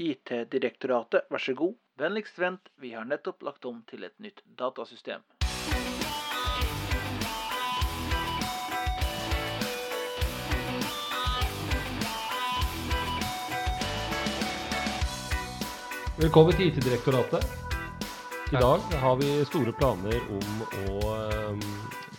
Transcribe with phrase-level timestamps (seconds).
[0.00, 1.74] IT-direktoratet, vær så god.
[2.00, 5.20] Vennligst vent, vi har nettopp lagt om til et nytt datasystem.
[16.20, 17.44] Velkommen til IT-direktoratet.
[18.50, 21.10] I dag har vi store planer om å
[21.52, 21.60] um,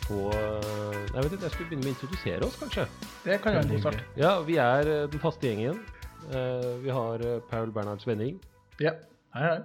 [0.06, 2.86] få Jeg vet ikke, jeg skulle begynne med å introdusere oss, kanskje.
[3.26, 4.06] Det kan være en god start.
[4.18, 5.82] Ja, Vi er eh, den faste gjengen.
[6.30, 8.40] Eh, vi har eh, Paul Bernhard Svenning,
[8.80, 8.94] Ja.
[9.34, 9.62] Hei, hei.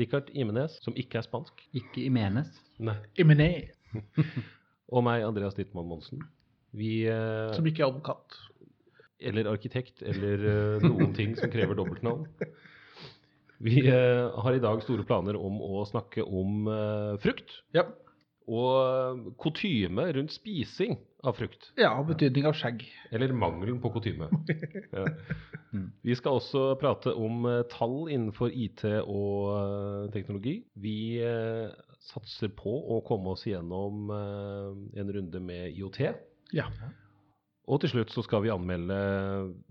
[0.00, 2.50] Richard Imenes, som ikke er spansk, Ikke Imenes.
[2.82, 2.96] Nei.
[3.22, 3.68] Imene,
[4.94, 6.24] og meg, Andreas Dittmann Monsen.
[6.76, 8.38] Vi eh, som ikke er advokat.
[9.22, 12.26] Eller arkitekt, eller eh, noen ting som krever dobbeltnavn.
[13.64, 17.60] Vi eh, har i dag store planer om å snakke om eh, frukt.
[17.76, 17.86] Ja.
[18.46, 21.72] Og kutyme rundt spising av frukt.
[21.80, 22.84] ja, betydning av skjegg.
[23.10, 24.28] Eller mangelen på kutyme.
[24.96, 25.06] Ja.
[26.06, 30.54] Vi skal også prate om eh, tall innenfor IT og eh, teknologi.
[30.78, 31.74] Vi eh,
[32.06, 36.00] satser på å komme oss gjennom eh, en runde med IOT.
[36.56, 36.70] Ja.
[37.66, 38.96] Og til slutt så skal vi anmelde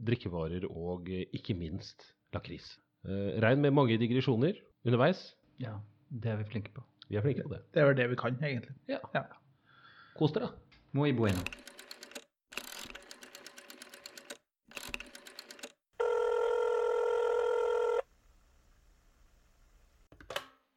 [0.05, 2.03] drikkevarer og ikke minst
[2.35, 2.75] lakris.
[3.07, 5.23] Eh, regn med mange digresjoner underveis.
[5.63, 5.79] Ja,
[6.11, 6.83] det er vi flinke på.
[7.07, 7.61] Vi er flinke på det.
[7.73, 8.73] Det er vel det vi kan, egentlig.
[8.89, 8.97] Ja.
[9.13, 9.23] Ja.
[10.17, 10.49] Kos dere.
[10.91, 11.39] Muy bueno.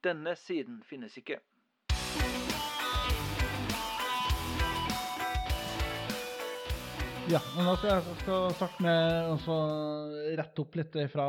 [0.05, 1.41] Denne siden finnes ikke.
[7.29, 9.57] Ja, men da skal jeg starte med å
[10.39, 11.27] rette opp litt fra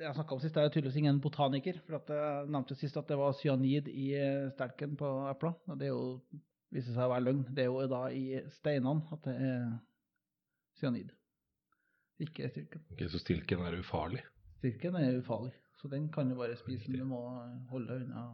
[0.00, 0.54] jeg snakka om sist.
[0.54, 1.80] det er tydeligvis ingen botaniker.
[1.86, 4.08] For at jeg nevnte sist at det var cyanid i
[4.54, 5.54] stelken på epla.
[5.68, 6.20] Og det er jo,
[6.74, 7.44] viser seg å være løgn.
[7.54, 8.24] Det er jo da i
[8.58, 9.62] steinene at det er
[10.80, 11.14] cyanid.
[12.22, 12.82] Ikke i styrken.
[12.92, 14.24] Ok, Så stilken er ufarlig.
[14.58, 16.90] Styrken er ufarlig, så den kan du bare spise.
[16.90, 17.20] Men du må
[17.70, 18.24] holde deg unna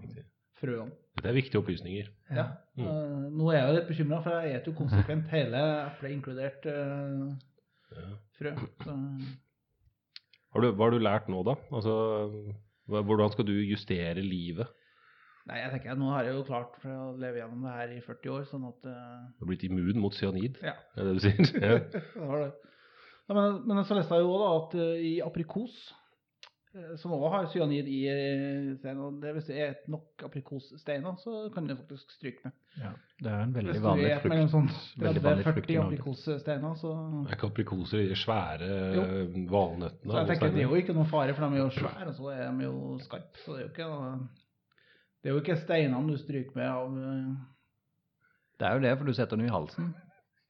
[0.56, 0.94] frøene.
[1.18, 2.08] Dette er viktige opplysninger.
[2.32, 2.46] Ja.
[2.78, 2.86] Mm.
[2.86, 5.60] eh, nå er jeg litt bekymra, for jeg spiser jo konsekvent hele
[5.90, 7.34] eplet, inkludert uh,
[7.94, 8.06] Ja.
[8.38, 8.54] frø.
[8.86, 8.94] Så,
[10.62, 11.56] du, hva har du lært nå, da?
[11.74, 11.94] Altså,
[12.86, 14.70] hvordan skal du justere livet?
[15.48, 17.90] nei, jeg tenker at nå har jeg jo klart for å leve gjennom det her
[17.92, 19.26] i 40 år, sånn at uh...
[19.36, 20.56] Du har blitt immun mot cyanid?
[20.64, 20.72] Ja.
[20.96, 21.50] Er det det du sier?
[21.60, 21.74] Ja.
[22.14, 22.52] det var det.
[23.24, 25.76] Ja, men, men så leste jeg jo da at uh, i aprikos,
[26.98, 31.34] som også har cyanid i eh, steinen, og det, hvis det er nok aprikossteiner, så
[31.54, 32.52] kan det faktisk stryke med.
[32.80, 32.90] Ja,
[33.22, 34.50] det er en veldig Hvis du vanlig mellom frukt.
[34.54, 35.86] sånn Veldig vanlig frukt 30-40 i Norge.
[35.92, 36.92] aprikossteiner, så
[37.28, 39.02] Er ikke aprikoser de svære Jo.
[39.04, 40.10] eh, valnøttene?
[40.10, 40.54] Så jeg tenker steiner.
[40.58, 42.64] Det er jo ikke noe fare, for de er jo svære, og så er de
[42.64, 43.38] jo skarpe.
[43.44, 43.90] Så det er jo ikke
[45.22, 47.34] Det er jo ikke steinene du stryker med av eh,
[48.58, 49.94] Det er jo det, for du setter den i halsen.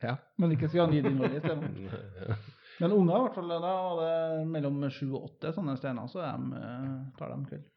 [0.02, 2.34] Ja, men ikke cyanid i Norge Ja.
[2.80, 6.24] Men unger, i hvert fall, da var det mellom sju og åtte sånne steiner, så
[6.24, 7.68] de, eh, tar de kveld.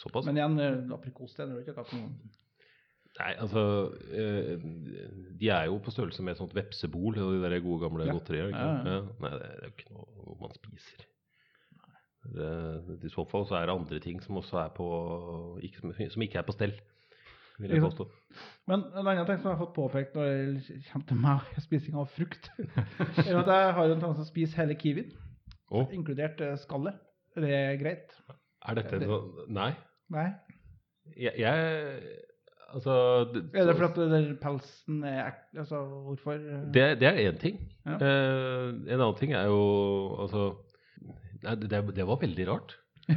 [0.00, 0.24] Såpass?
[0.26, 2.16] Men igjen, eh, aprikossteiner er jo ikke akkurat noen
[3.16, 3.60] Nei, altså
[4.12, 4.58] eh,
[5.40, 8.12] De er jo på størrelse med et sånt vepsebol de der gode gamle Ja.
[8.12, 8.50] godterier.
[8.50, 8.58] Ikke?
[8.58, 8.96] Ja.
[8.96, 8.98] Ja.
[9.24, 11.06] Nei, det er jo ikke noe man spiser.
[12.26, 12.50] Det,
[13.06, 14.86] I så fall så er det andre ting som også er på
[15.62, 16.74] ikke, som ikke er på stell,
[17.58, 18.06] vil jeg påstå.
[18.68, 21.64] Men en annen ting som jeg har fått påpekt når det kommer til meg og
[21.64, 22.50] spising av frukt,
[23.26, 25.12] er at jeg har en tendens til å spise hele kiwien,
[25.70, 25.86] oh.
[25.94, 26.98] inkludert eh, skallet.
[27.36, 28.16] Er det greit?
[28.66, 29.72] er dette det- noe Nei.
[30.12, 30.30] Nei?
[31.16, 32.22] Jeg, jeg
[32.74, 32.92] Altså
[33.30, 35.36] det, Er det fordi at pelsen er ek...
[35.62, 37.60] Altså, hvorfor eh, det, det er én ting.
[37.86, 37.94] Ja.
[37.94, 39.60] Eh, en annen ting er jo
[40.24, 40.48] altså
[41.44, 42.74] Nei, det, det var veldig rart.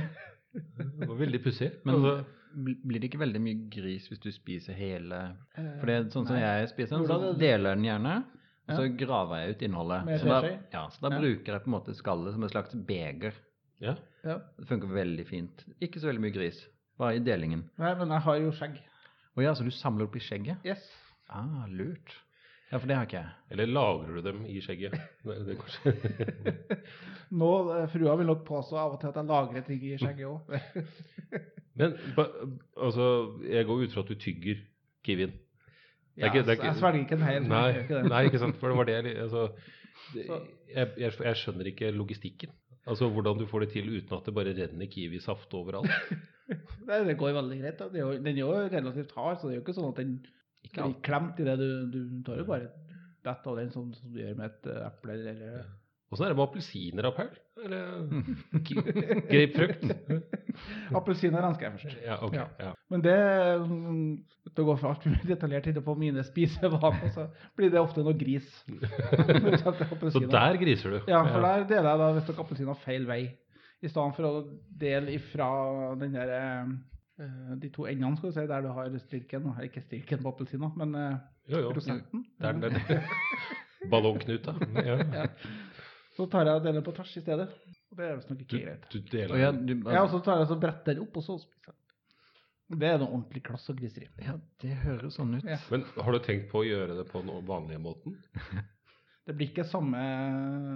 [0.49, 1.69] Det var veldig pussig.
[1.85, 2.23] Men Altså,
[2.63, 5.19] blir det ikke veldig mye gris hvis du spiser hele
[5.57, 6.41] eh, For det er sånn som nei.
[6.43, 8.15] jeg spiser den, så er deler jeg den gjerne.
[8.69, 8.95] Og så Ja.
[9.05, 10.19] graver jeg ut innholdet.
[10.21, 10.41] Så da,
[10.73, 11.19] ja, så da Ja.
[11.23, 13.33] bruker jeg på en måte skallet som et slags beger.
[13.81, 13.95] ja.
[14.23, 14.39] Ja.
[14.59, 15.63] Det funker veldig fint.
[15.81, 16.57] Ikke så veldig mye gris.
[16.99, 17.69] Bare i delingen.
[17.79, 18.75] Nei, men jeg har jo skjegg.
[19.37, 20.57] Å ja, så du samler opp i skjegget?
[20.65, 20.83] Yes.
[21.29, 22.17] Ah, lurt.
[22.71, 23.29] Ja, for det har ikke jeg.
[23.51, 24.93] Eller lagrer du dem i skjegget?
[25.25, 25.55] Det, det
[27.39, 30.29] Nå, eh, frua vil nok påstå av og til at jeg lagrer ting i skjegget
[30.29, 30.53] òg.
[31.79, 32.29] Men ba-
[32.77, 33.05] altså,
[33.49, 34.61] jeg går ut fra at du tygger
[35.07, 35.33] kiwien.
[36.19, 37.43] Ja, ikke- ikke- jeg svelger ikke den hel.
[37.47, 38.57] Nei, ikke nei, ikke sant.
[38.59, 39.45] For det var det altså,
[40.13, 40.25] det,
[40.75, 42.51] jeg, jeg, jeg skjønner ikke logistikken.
[42.89, 45.89] Altså hvordan du får det til uten at det bare renner kiwisaft overalt.
[46.87, 47.79] Nei, det går veldig greit.
[47.79, 47.89] Da.
[47.93, 50.13] Den er jo relativt hard, så det er jo ikke sånn at den
[50.67, 51.57] Ikke bli klemt i det.
[51.59, 52.71] Du, du tar jo bare
[53.25, 55.61] bett av den sånn som du gjør med et eh, eple eller
[56.09, 57.35] Åssen er det med appelsiner, og Paul?
[57.65, 57.89] Eller
[59.29, 59.83] grapefrukt?
[60.97, 61.99] Appelsiner ønsker jeg først.
[62.01, 62.37] Ja, ok.
[62.39, 62.45] Ja.
[62.63, 62.71] Ja.
[62.89, 63.17] Men det
[64.49, 67.27] Det går for altfor detaljert inn på mine spisevaner, så
[67.57, 68.47] blir det ofte noe gris.
[68.65, 70.99] Så der griser du?
[71.11, 73.21] Ja, for der deler jeg da visstnok appelsiner feil vei
[73.79, 74.33] I stedet for å
[74.81, 75.51] dele ifra
[76.01, 76.73] den der, eh,
[77.59, 80.95] de to endene, skal du si, der du har stilken, ikke stilken på appelsina, men
[80.95, 81.17] eh,
[81.51, 81.71] Jo, jo.
[81.75, 82.25] prosenten.
[82.39, 83.03] Der er den er.
[83.91, 84.53] Ballongknuta.
[84.85, 84.95] Ja.
[85.15, 85.25] Ja.
[86.15, 87.49] Så tar jeg og deler på tvers i stedet.
[87.91, 88.87] Og det er visstnok Du, ikke greit.
[88.91, 89.65] du deler Og den.
[89.83, 91.75] du, Ja, og så tar jeg og bretter den opp, og så spiser jeg.
[92.79, 94.07] Det er noe ordentlig klass og griseri.
[94.21, 95.45] ja, det høres sånn ut.
[95.47, 95.55] Ja.
[95.71, 98.19] Men har du tenkt på å gjøre det på den vanlige måten?
[99.29, 99.99] Det blir ikke samme,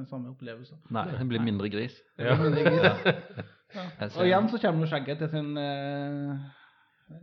[0.05, 0.75] samme opplevelse.
[0.93, 1.95] Nei, det blir mindre gris.
[2.21, 2.35] Ja.
[2.37, 3.47] Det blir Mindre gris.
[3.73, 3.85] Ja.
[4.09, 6.47] Og igjen så kommer skjegget til sin eh,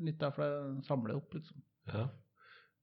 [0.03, 1.63] nytte, for det samler opp, liksom.
[1.93, 2.09] ja.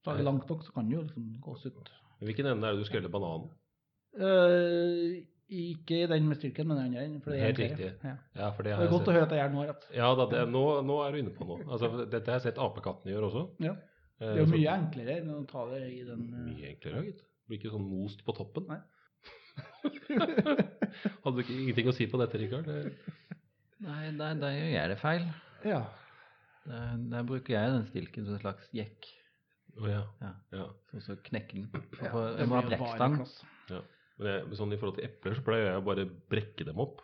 [0.04, 1.90] Så er det langt nok, så kan det jo liksom gås ut.
[2.24, 3.50] Hvilken ende er det du skreller bananen?
[4.16, 5.18] Uh,
[5.48, 7.19] ikke i den med styrken, men den andre.
[7.24, 7.90] for det Helt riktig.
[8.04, 8.14] Ja.
[8.36, 9.86] Ja, for det Det er jeg godt å høre at jeg gjør noe rett.
[9.96, 11.64] Ja, da, det, nå, nå er du inne på noe.
[11.68, 13.44] Altså, dette har jeg sett apekattene gjøre også.
[13.64, 13.74] Ja.
[14.19, 17.04] Eh, Det er jo mye enklere enn å ta det i den eh, Mye enklere,
[17.10, 17.24] gitt.
[17.48, 18.68] Blir ikke sånn most på toppen.
[18.72, 18.80] Nei.
[21.24, 22.68] Hadde du ikke, ingenting å si på dette, Rikard?
[23.78, 25.26] Det- Nei, der, der gjør jeg det feil.
[25.66, 25.82] Ja.
[26.68, 29.06] Der, der bruker jeg den stilken som en slags jekk.
[29.78, 30.02] Oh, ja.
[30.22, 30.32] Ja.
[30.58, 30.64] ja.
[30.98, 31.68] Og så knekke den.
[32.02, 32.12] ja.
[32.40, 33.20] Jeg må ha brekkstang.
[33.70, 33.82] Ja.
[34.18, 37.04] Men jeg, sånn I forhold til epler så pleier jeg å bare brekke dem opp.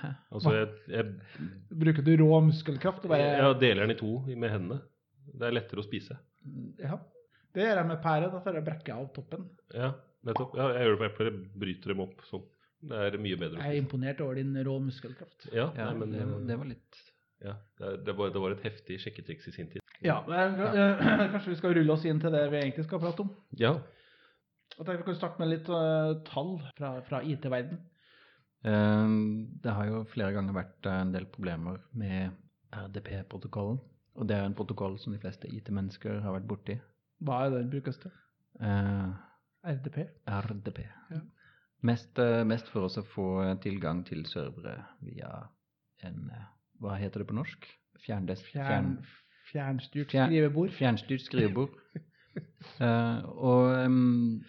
[0.00, 0.12] Hæ?
[0.32, 1.48] Altså jeg, jeg,
[1.82, 3.04] Bruker du rå muskelkraft?
[3.10, 4.80] Bare, jeg deler den i to med hendene.
[5.34, 6.16] Det er lettere å spise.
[6.80, 6.96] ja.
[7.50, 8.28] Det gjør jeg med pære.
[8.30, 9.48] Da får jeg brekke av toppen.
[9.74, 9.88] Ja,
[10.24, 10.52] nettopp.
[10.56, 11.30] Ja, jeg gjør det på epler.
[11.32, 12.44] Jeg bryter dem opp sånn.
[12.80, 15.48] Det er mye bedre Jeg er imponert over din rå muskelkraft.
[15.52, 17.00] Ja, Ja, nei, men det, var- det var litt
[17.40, 19.80] ja, det, var, det var et heftig sjekketriks i sin tid.
[20.04, 23.24] Ja, men, eh, Kanskje vi skal rulle oss inn til det vi egentlig skal prate
[23.24, 23.30] om.
[23.56, 23.70] Ja.
[24.76, 27.80] Jeg tenker Vi kan starte med litt uh, tall fra, fra IT-verden.
[28.64, 29.08] Eh,
[29.64, 32.36] Det har jo flere ganger vært eh, en del problemer med
[32.76, 33.80] RDP-protokollen.
[34.20, 36.76] Og det er en protokoll som de fleste IT-mennesker har vært borti.
[37.24, 38.12] Hva er det den brukes til?
[38.60, 39.12] Uh,
[39.64, 40.02] RDP?
[40.28, 40.80] RDP.
[41.14, 41.20] Ja.
[41.82, 43.26] Mest, eh, mest for oss å få
[43.64, 45.30] tilgang til servere via
[46.04, 46.48] en eh,
[46.80, 47.66] Hva heter det på norsk?
[48.00, 48.46] Fjerndesk?
[48.54, 48.94] Fjern,
[49.50, 50.72] fjernstyrt skrivebord?
[50.76, 51.74] Fjernstyrt skrivebord.
[52.80, 54.40] uh, og um,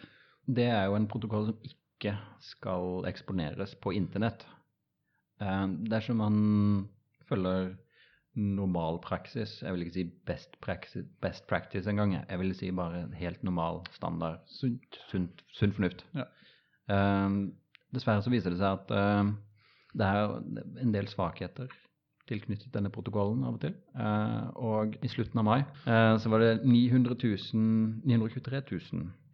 [0.47, 4.45] det er jo en protokoll som ikke skal eksponeres på internett.
[5.43, 6.39] Uh, dersom man
[7.27, 7.73] følger
[8.39, 13.09] normal praksis, jeg vil ikke si best practice, best practice engang, jeg vil si bare
[13.19, 15.01] helt normal standard, Sunt.
[15.11, 16.05] sunt, sunn fornuft.
[16.15, 16.29] Ja.
[16.91, 17.37] Eh,
[17.95, 19.31] dessverre så viser det seg at eh,
[19.97, 20.35] det er
[20.83, 21.71] en del svakheter
[22.29, 23.75] tilknyttet denne protokollen av og til.
[23.97, 27.65] Eh, og i slutten av mai eh, så var det 900 000,
[28.07, 28.61] 923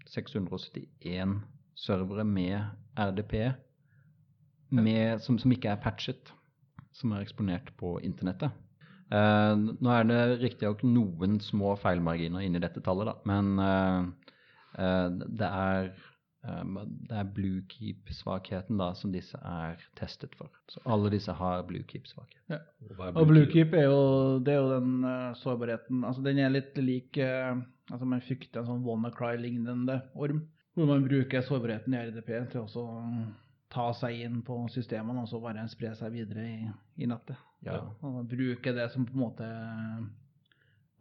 [0.07, 1.37] 671
[1.77, 2.61] servere med
[2.97, 3.33] RDP
[4.73, 6.31] med, som, som ikke er patchet,
[6.95, 8.55] som er eksponert på internettet.
[9.07, 14.33] Nå er det riktignok noen små feilmarginer inni dette tallet, da, men eh,
[14.83, 15.05] eh,
[15.39, 15.93] det er
[16.47, 20.51] det er bluekeep-svakheten da som disse er testet for.
[20.71, 22.39] Så alle disse har bluekeep-svakhet.
[22.51, 22.59] Ja.
[23.09, 27.57] Og Bluekeep er er jo den uh, sårbarheten Altså Den er litt lik uh,
[27.91, 30.45] altså Man frykter en sånn WannaCry-lignende orm.
[30.77, 33.03] Hvor man bruker sårbarheten i RDP til også å
[33.73, 36.69] ta seg inn på systemene og så bare spre seg videre i,
[37.03, 37.39] i nettet.
[37.65, 37.81] Ja.
[38.05, 39.47] Og bruke det som på en måte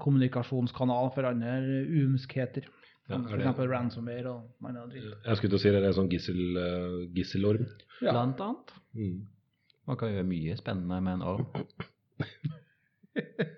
[0.03, 2.67] kommunikasjonskanal for andre umskheter.
[3.09, 5.13] Ja, er for det- eksempel ransomware og annen dritt.
[5.25, 7.67] Jeg skulle til å si det er en sånn gissel, eh, gisselorm.
[8.03, 8.11] Ja.
[8.13, 8.73] Blant annet.
[8.97, 9.27] Mm.
[9.87, 11.47] Man kan gjøre mye spennende med en orm.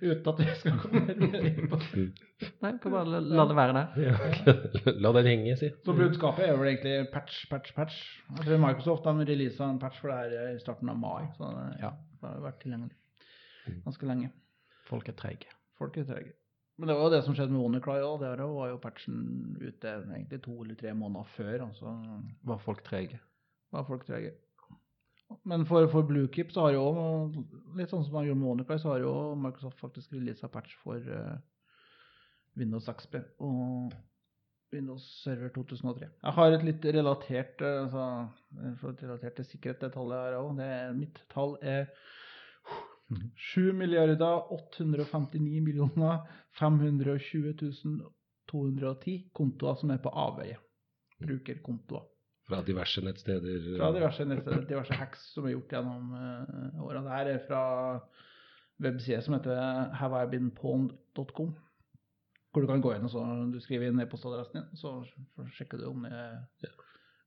[0.00, 2.04] Uten at jeg skal komme mer inn på det.
[2.62, 3.88] Nei, kan bare la, la det være der.
[4.06, 4.14] Ja.
[5.04, 5.68] La den henge, si.
[5.84, 7.98] Så budskapet er vel egentlig patch, patch, patch.
[8.38, 11.26] Jeg tror Microsoft de releasa en patch for det her i starten av mai.
[11.36, 11.92] Så det, Ja.
[12.20, 12.96] det har vært tilgjengelig
[13.84, 14.30] ganske lenge.
[14.88, 15.52] Folk er treige.
[15.78, 16.32] Folk er trege.
[16.80, 18.22] Men det var jo det som skjedde med WannaCry òg.
[18.22, 19.18] Der var jo patchen
[19.60, 21.66] ute egentlig to eller tre måneder før.
[21.66, 21.92] Altså
[22.48, 23.20] Var folk trege?
[23.70, 24.32] var folk trege.
[25.46, 26.86] Men for, for Bluekeep så har jo
[27.78, 30.98] litt sånn som man gjorde med WannaCry, så har jo Microsoft faktisk releasa patch for
[31.06, 31.36] uh,
[32.58, 33.94] Windows XP og
[34.74, 36.08] Windows Server 2003.
[36.08, 40.60] Jeg har et litt relatert eh, altså, relatert til sikkerhet, det tallet her òg.
[40.98, 41.88] Mitt tall er
[43.54, 46.22] 7 milliarder 859 millioner
[46.58, 47.54] 520
[48.50, 50.58] 210 kontoer som er på avveie.
[51.20, 52.06] Brukerkontoer.
[52.50, 53.66] Fra diverse nettsteder.
[53.78, 57.04] Fra diverse, nettsteder, diverse hacks som er gjort gjennom uh, årene.
[57.06, 57.62] Det her er fra
[58.82, 61.52] webside som heter haveibeenpawned.com.
[62.50, 64.96] Hvor du kan gå inn og så du skriver inn e-postadressen din, så
[65.54, 66.06] sjekker du om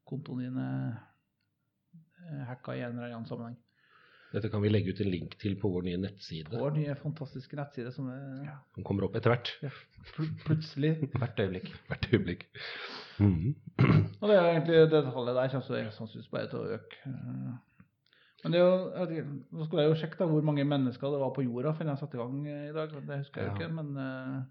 [0.10, 0.98] kontoen din er
[2.50, 3.56] hacka i en eller annen sammenheng.
[4.34, 6.50] Dette kan vi legge ut en link til på vår nye nettside.
[6.58, 9.52] Vår nye fantastiske nettside som er Den kommer opp etter hvert.
[10.16, 11.70] pl plutselig Hvert øyeblikk.
[11.92, 12.48] Hvert øyeblikk.
[13.20, 13.54] Mm.
[14.22, 17.13] Og det er egentlig det tallet der kommer så sannsynligvis bare til å øke.
[18.44, 18.80] Men det er jo,
[19.13, 19.24] jeg
[19.54, 22.02] nå skulle jeg jo sjekke da hvor mange mennesker det var på jorda før jeg
[22.02, 22.90] satte i gang eh, i dag.
[23.08, 23.60] Det husker jeg jo Ja.
[23.62, 24.42] ikke, men eh,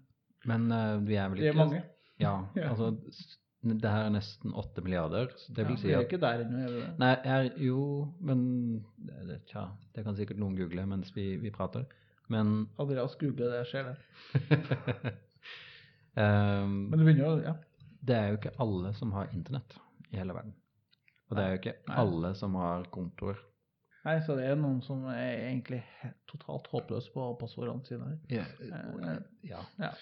[0.49, 1.83] Men uh, vi er vel det ikke er mange.
[2.23, 2.69] Ja, Ja.
[2.71, 2.87] altså
[3.63, 5.31] det her er nesten 8 milliarder.
[5.37, 6.87] så Det vil ja, si vi er at ikke der ennå, er?
[6.99, 8.41] Nei, er jo Men
[9.47, 11.85] tja, det kan sikkert noen google mens vi, vi prater.
[12.31, 15.13] Men Andreas googler det, skjer det.
[16.15, 17.55] um, Men du begynner jo, ja.
[18.01, 19.77] det er jo ikke alle som har internett
[20.11, 20.55] i hele verden.
[21.29, 21.97] Og det er jo ikke Nei.
[22.03, 23.39] alle som har kontoer.
[24.03, 25.79] Nei, så det er noen som er egentlig
[26.27, 28.09] totalt håpløse på passordene sine.
[28.09, 28.41] her.
[28.41, 28.47] Ja.
[28.67, 29.61] Eh, ja.
[29.79, 29.93] Ja.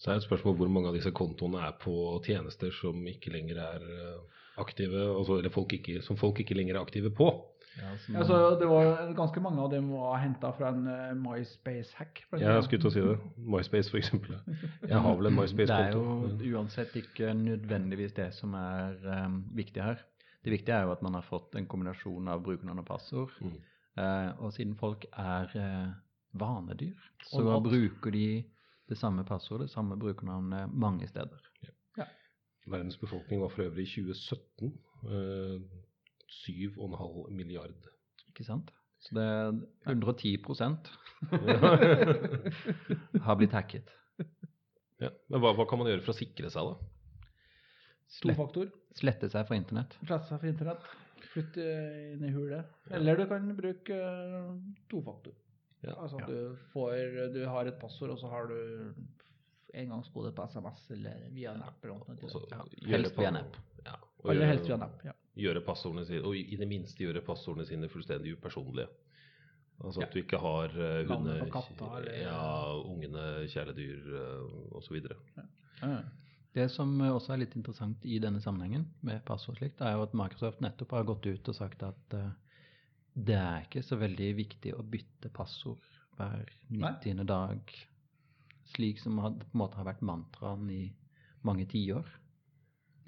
[0.00, 1.92] Så er det et spørsmål hvor mange av disse kontoene er på
[2.24, 6.78] tjenester som ikke lenger er eh, aktive, altså, eller folk ikke, som folk ikke lenger
[6.78, 7.26] er aktive på.
[7.76, 11.12] Ja, som- Ja, så det var ganske mange av dem var henta fra en eh,
[11.14, 12.22] MySpace-hack.
[12.32, 13.18] Ja, Jeg skulle til å si det.
[13.36, 14.38] MySpace, for eksempel.
[14.88, 16.28] Jeg har vel en MySpace-konto.
[16.38, 20.00] Det er jo uansett ikke nødvendigvis det som er um, viktig her.
[20.44, 23.30] Det viktige er jo at man har fått en kombinasjon av brukernavn og passord.
[23.40, 23.58] Mm.
[24.00, 25.92] Uh, og siden folk er uh,
[26.40, 26.96] vanedyr,
[27.28, 28.44] så bruker de
[28.90, 31.38] det samme passordet, samme brukernavnet, mange steder.
[32.70, 34.68] Verdens befolkning var for øvrig i 2017
[35.08, 35.60] eh,
[36.30, 37.74] 7,5 milliard.
[38.28, 38.68] Ikke sant?
[39.00, 39.52] Så det er
[39.88, 40.90] 110%
[43.26, 43.88] har blitt hacket.
[45.00, 45.08] Ja.
[45.32, 46.74] Men hva, hva kan man gjøre for å sikre seg, da?
[48.10, 48.66] Slett, Tofaktor.
[48.98, 49.92] slette seg fra internett.
[50.02, 50.82] Slette seg for internett.
[51.30, 51.62] Flytte
[52.14, 52.64] inn i hulet.
[52.96, 54.50] Eller du kan bruke eh,
[54.92, 55.34] tofaktor.
[55.82, 55.94] Ja.
[55.96, 58.94] Altså du får Du har et passord, og så har du
[59.74, 61.84] engangskode på SMS eller via en app.
[61.84, 62.16] eller noe
[62.50, 62.64] Ja,
[62.96, 63.56] helst via en app.
[63.84, 65.04] Ja, og Eller gjøre- helst via en app.
[65.04, 65.12] Ja.
[65.36, 68.88] gjøre passordene sine, og i det minste gjøre passordene sine fullstendig upersonlige.
[69.82, 70.12] Altså at Ja.
[70.12, 75.00] du ikke har uh, hunder, katta, eller- ja, ungene, kjæledyr uh, osv.
[75.82, 76.02] Ja.
[76.52, 80.02] Det som eh, også er litt interessant i denne sammenhengen med passord slikt, er jo
[80.02, 82.30] at Microsoft nettopp har gått ut og sagt at eh,
[83.14, 85.82] det er ikke så veldig viktig å bytte passord
[86.18, 86.92] hver Nei.
[87.02, 87.24] 90.
[87.28, 87.72] dag,
[88.74, 90.82] slik som had, på en måte har vært mantraen i
[91.46, 92.06] mange tiår.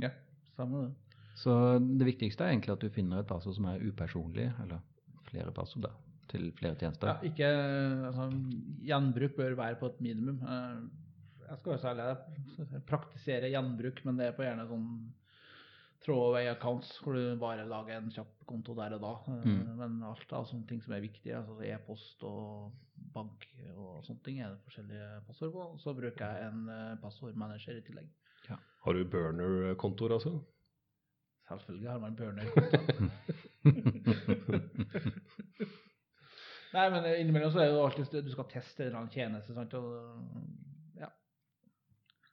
[0.03, 0.11] ja,
[0.57, 0.93] samme det.
[1.43, 4.83] Så det viktigste er egentlig at du finner et passord som er upersonlig, eller
[5.31, 5.93] flere passord da,
[6.29, 7.09] til flere tjenester.
[7.09, 7.49] Ja, ikke
[8.11, 8.27] altså,
[8.85, 10.43] Gjenbruk bør være på et minimum.
[10.45, 10.83] Eh,
[11.49, 12.05] Jeg skal være så ærlig,
[12.73, 14.87] jeg praktiserer gjenbruk, men det er på gjerne sånn
[16.05, 19.13] throwaway accounts, hvor du bare lager en kjapp konto der og da.
[19.33, 19.77] Eh, Mm.
[19.79, 22.73] Men alt av sånne ting som er viktige, altså e-post og
[23.15, 25.69] bank og sånne ting, er det forskjellige passord på.
[25.83, 28.09] Så bruker jeg en eh, passordmanager i tillegg.
[28.83, 30.33] Har du burner-kontoer, altså?
[31.49, 33.11] Selvfølgelig har man burner-kontoer.
[36.73, 39.53] Nei, men innimellom så er det jo alltid du skal teste en eller annen tjeneste.
[39.57, 39.75] Sant?
[39.77, 39.85] Og,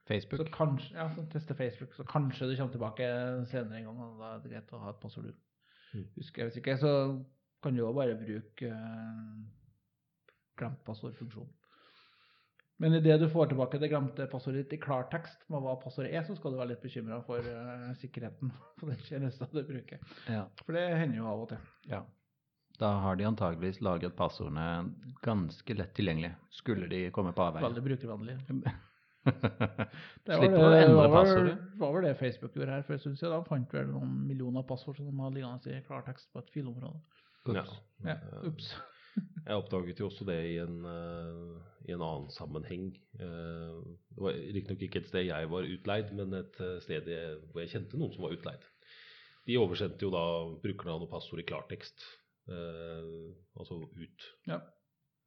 [0.10, 0.20] ja.
[0.22, 0.50] Så Facebook.
[0.56, 3.06] kanskje, ja, så teste Facebook, så kanskje du kommer tilbake
[3.52, 4.00] senere en gang.
[4.08, 5.34] Og da er det greit å ha et passord du
[5.90, 6.04] Mm.
[6.20, 6.46] husker.
[6.46, 6.90] Hvis ikke, så
[7.64, 9.40] kan du jo bare bruke uh,
[10.60, 11.48] glemt passordfunksjon.
[12.80, 16.22] Men idet du får tilbake det glemte passordet ditt i klartekst med hva passordet er,
[16.24, 20.00] så skal du være litt bekymra for uh, sikkerheten på den tjenesten du bruker.
[20.30, 20.46] Ja.
[20.62, 21.66] For det hender jo av og til.
[21.90, 22.04] ja.
[22.80, 24.94] Da har de antageligvis lagret passordene
[25.26, 26.30] ganske lett tilgjengelig,
[26.62, 27.66] skulle de komme på avveie.
[27.66, 28.38] Veldig brukervennlig.
[29.26, 31.56] Det var Slipper å endre passordet.
[31.58, 33.34] vel- var vel det Facebook gjorde her for en stund siden.
[33.36, 37.02] Da fant vel noen millioner passord som de hadde liggende i klartekst på et filområde.
[37.54, 37.66] Ja.
[38.06, 38.16] Ja,
[38.48, 38.72] ups.
[39.50, 41.60] Jeg oppdaget jo også det i en, uh,
[41.90, 42.94] i en annen sammenheng.
[43.20, 43.82] Uh,
[44.16, 47.60] det var riktignok ikke et sted jeg var utleid, men et eh, sted jeg, hvor
[47.64, 48.64] jeg kjente noen som var utleid.
[49.50, 50.22] De oversendte jo da
[50.62, 52.06] brukernavn og passord i klartekst.
[52.50, 54.60] uh, altså ut Ja.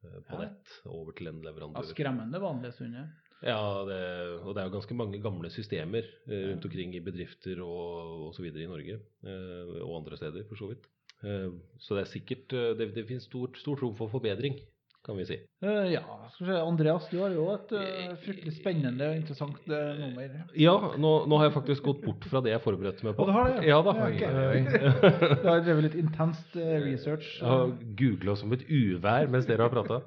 [0.02, 1.84] på nett, over til en Ja, leverandør.
[1.92, 3.10] skremmende vanlig, stunder.
[3.42, 3.58] Ja,
[3.88, 4.00] det,
[4.46, 8.46] og det er jo ganske mange gamle systemer eh, rundt omkring i bedrifter og osv.
[8.46, 10.86] i Norge, eh, og andre steder for så vidt.
[11.26, 11.48] Eh,
[11.82, 14.60] så det er sikkert Det, det finnes stort, stort rom for forbedring,
[15.02, 15.34] kan vi si.
[15.66, 16.58] Eh, ja, skal vi se.
[16.62, 20.36] Andreas, du har jo et eh, fryktelig spennende og interessant eh, nummer.
[20.54, 23.26] Ja, nå, nå har jeg faktisk gått bort fra det jeg forberedte meg på.
[23.26, 23.82] Å, du har det, Ja ja?
[23.88, 23.96] da.
[23.98, 25.02] Ja, okay.
[25.42, 27.26] Du har drevet litt intenst eh, research.
[27.40, 30.04] Jeg har googla som et uvær mens dere har prata.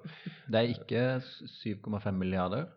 [0.48, 1.06] Det er ikke
[1.60, 2.70] 7,5 milliarder.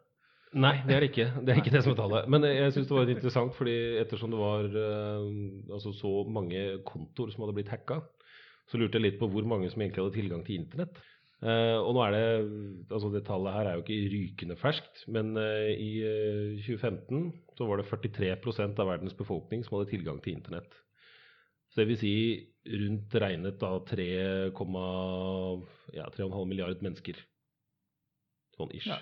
[0.56, 1.26] Nei, det er ikke.
[1.44, 2.28] Det er ikke det som er tallet.
[2.32, 5.26] Men jeg syns det var interessant, fordi ettersom det var eh,
[5.76, 8.00] altså så mange kontoer som hadde blitt hacka,
[8.68, 11.00] så lurte jeg litt på hvor mange som egentlig hadde tilgang til internett.
[11.38, 12.24] Eh, og nå er det
[12.90, 17.28] Altså, det tallet her er jo ikke rykende ferskt, men eh, i eh, 2015
[17.58, 18.32] så var det 43
[18.72, 20.72] av verdens befolkning som hadde tilgang til internett.
[21.68, 22.14] Så det vil si
[22.80, 24.56] rundt regnet da 3,5
[25.94, 26.08] ja,
[26.48, 27.20] milliard mennesker.
[28.56, 28.88] Sånn ish.
[28.88, 28.98] Ja.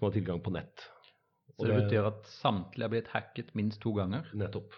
[0.00, 0.88] Som har tilgang på nett.
[1.60, 4.24] Så det betyr at samtlige har blitt hacket minst to ganger.
[4.32, 4.72] Nettopp.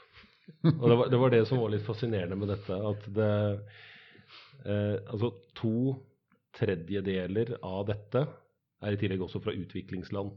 [0.66, 2.74] Og det var, det var det som var litt fascinerende med dette.
[2.90, 3.30] At det
[4.62, 5.74] Eh, altså to
[6.56, 8.24] tredjedeler av dette
[8.82, 10.34] er i tillegg også fra utviklingsland.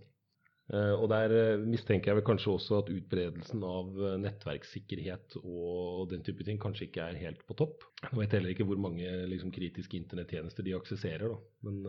[0.74, 6.08] Eh, og der eh, mistenker jeg vel kanskje også at utbredelsen av eh, nettverkssikkerhet og
[6.14, 7.86] den type ting kanskje ikke er helt på topp.
[8.02, 11.68] Jeg vet heller ikke hvor mange liksom, kritiske internettjenester de aksesserer, da.
[11.68, 11.84] Men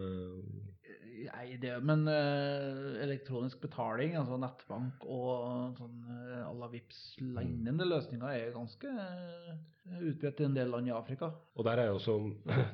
[1.16, 7.86] Nei, det, men uh, elektronisk betaling, altså nettbank og sånn uh, à la Vipps lignende
[7.88, 9.54] løsninger, er ganske uh,
[9.96, 11.30] utbredt i en del land i Afrika.
[11.56, 12.18] Og der er jo også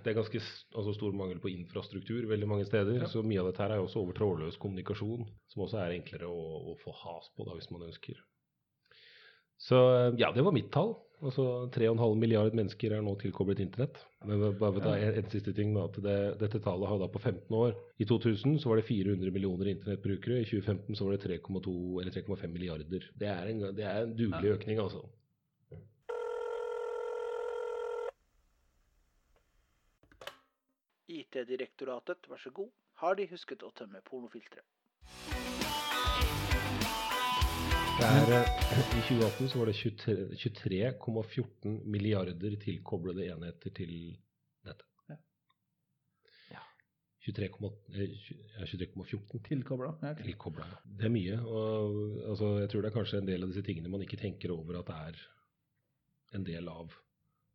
[0.02, 3.04] Det er ganske altså stor mangel på infrastruktur veldig mange steder.
[3.04, 3.10] Ja.
[3.10, 6.30] Så mye av dette her er jo også over trådløs kommunikasjon, som også er enklere
[6.30, 8.18] å, å få has på da, hvis man ønsker.
[9.62, 9.78] Så
[10.18, 10.96] ja, det var mitt tall.
[11.22, 14.00] Altså 3,5 milliard mennesker er nå tilkoblet internett.
[14.26, 17.22] Men bare ta en, en siste ting da, at det, Dette tallet har da på
[17.22, 17.76] 15 år.
[18.02, 20.40] I 2000 så var det 400 millioner internettbrukere.
[20.42, 23.06] I 2015 så var det 3,2 eller 3,5 milliarder.
[23.14, 25.06] Det er en, det er en dugelig økning, altså.
[31.12, 32.74] IT-direktoratet, vær så god.
[32.98, 35.51] Har de husket å tømme pornofilteret?
[37.98, 43.92] Det er, eh, I 2018 så var det 23 23,14 milliarder tilkoblede enheter til
[44.64, 44.86] nettet.
[45.10, 45.16] Ja.
[46.54, 46.62] Ja.
[47.26, 49.92] 23,14 eh, tjue- ja, 23,14 Tilkobla.
[50.02, 50.66] Ja, tilkobla.
[50.84, 51.38] Det er mye.
[51.44, 54.50] og altså, Jeg tror det er kanskje en del av disse tingene man ikke tenker
[54.56, 55.22] over at det er
[56.38, 56.92] en del av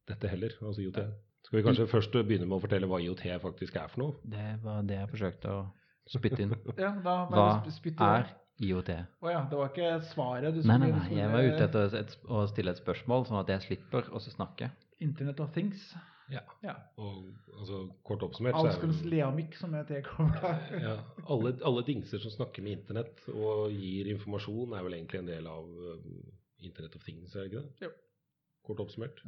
[0.08, 1.02] dette heller, altså IOT.
[1.48, 4.20] Skal vi kanskje først begynne med å fortelle hva IOT faktisk er for noe?
[4.24, 5.62] Det var det jeg forsøkte å
[6.14, 6.54] spytte inn.
[6.78, 8.30] Ja, da Hva spytte er
[8.64, 8.92] IOT?
[9.22, 11.98] Å ja, det var ikke svaret du Nei, skulle nei, nei, jeg var ute etter
[12.02, 14.72] et, å stille et spørsmål, sånn at jeg slipper å snakke.
[15.04, 15.92] Internet of Things.
[16.32, 16.42] Ja.
[16.66, 16.74] Ja.
[17.00, 20.56] Og altså, kort oppsummert så er Alskens leamikk som er tilkobla.
[20.88, 20.98] ja,
[21.30, 25.48] alle, alle dingser som snakker med internett og gir informasjon, er vel egentlig en del
[25.52, 26.20] av um,
[26.66, 27.88] Internet of Things, er det ikke det?
[27.88, 27.94] Jo.
[28.68, 29.22] Kort oppsummert.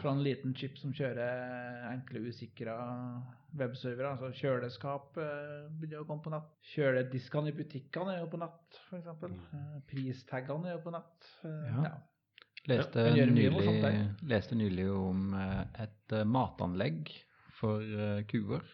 [0.00, 2.74] Fra en liten chip som kjører enkle, usikra
[3.54, 4.16] webservere.
[4.16, 6.48] Altså kjøleskap eh, begynner å komme på nett.
[6.72, 9.06] Kjølediskene i butikkene er jo på nett, f.eks.
[9.22, 11.30] Uh, pristaggene er jo på nett.
[11.46, 11.84] Eh, Ja.
[11.86, 11.96] ja.
[12.68, 13.46] Leste, ja, nylig,
[14.28, 17.08] leste nylig om eh, et eh, matanlegg
[17.56, 18.66] for eh, kuer.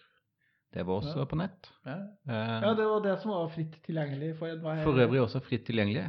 [0.75, 1.27] Det var også Ja.
[1.31, 1.69] på nett.
[1.87, 1.95] Ja.
[2.27, 4.83] Eh, ja, det var det som var fritt tilgjengelig for enhver.
[4.89, 6.09] for øvrig også fritt tilgjengelig.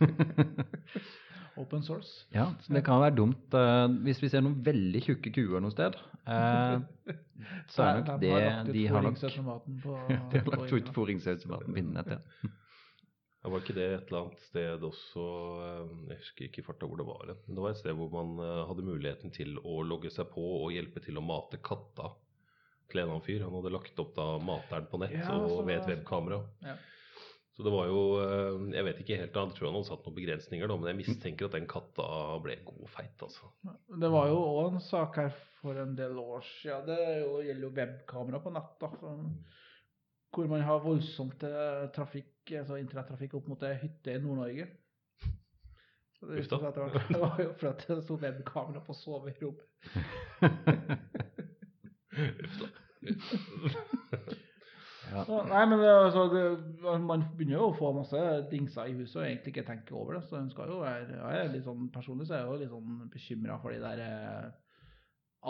[1.58, 2.26] Open source.
[2.34, 5.74] Ja, så det kan være dumt uh, hvis vi ser noen veldig tjukke kuer noe
[5.74, 5.98] sted.
[6.28, 6.78] Uh,
[7.72, 8.30] så er nok det
[8.76, 12.16] De har nok de har lagt ut fôringsautomaten på internett.
[12.16, 12.56] Ja.
[13.40, 15.22] Ja, var ikke det et eller annet sted også
[15.64, 17.30] eh, Jeg husker ikke i farta hvor det var.
[17.46, 18.34] Men det var et sted hvor man
[18.68, 22.10] hadde muligheten til å logge seg på og hjelpe til å mate katta
[22.90, 23.46] til en annen fyr.
[23.46, 26.42] Han hadde lagt opp da materen på nett Ja, og så- ved et webkamera.
[26.66, 26.76] Ja.
[27.60, 30.16] Så det var jo eh, Jeg vet ikke helt, jeg tror han hadde satt noen
[30.16, 32.06] begrensninger, da, men jeg mistenker at den katta
[32.40, 33.50] ble god feit, altså.
[34.00, 36.86] Det var jo òg en sak her for en del år siden.
[36.88, 38.72] Det er gjelder jo webkamera på nett.
[38.80, 38.88] da,
[40.32, 44.64] Hvor man har voldsomt eh, trafikk, altså internettrafikk opp mot ei hytte i Nord-Norge.
[46.20, 46.56] Det, Uff da.
[47.12, 49.68] det var jo for at det sto webkamera på soverommet.
[55.10, 55.24] Ja.
[55.26, 56.44] Så, Nei, men det, altså, det,
[57.02, 60.24] man begynner jo å få masse dingser i huset og egentlig ikke tenke over det.
[60.28, 62.74] Så hun skal jo være jeg er litt sånn, Personlig så er jeg jo litt
[62.74, 64.50] sånn bekymra for de der eh,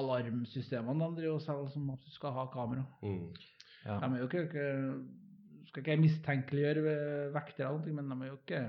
[0.01, 2.85] alarmsystemene de driver og selger som at du skal ha kamera.
[3.03, 3.25] Mm.
[3.87, 3.97] Ja.
[4.03, 4.69] De er jo ikke, ikke
[5.71, 8.63] Skal ikke mistenkeliggjøre eh, vektere eller noe, men de er jo ikke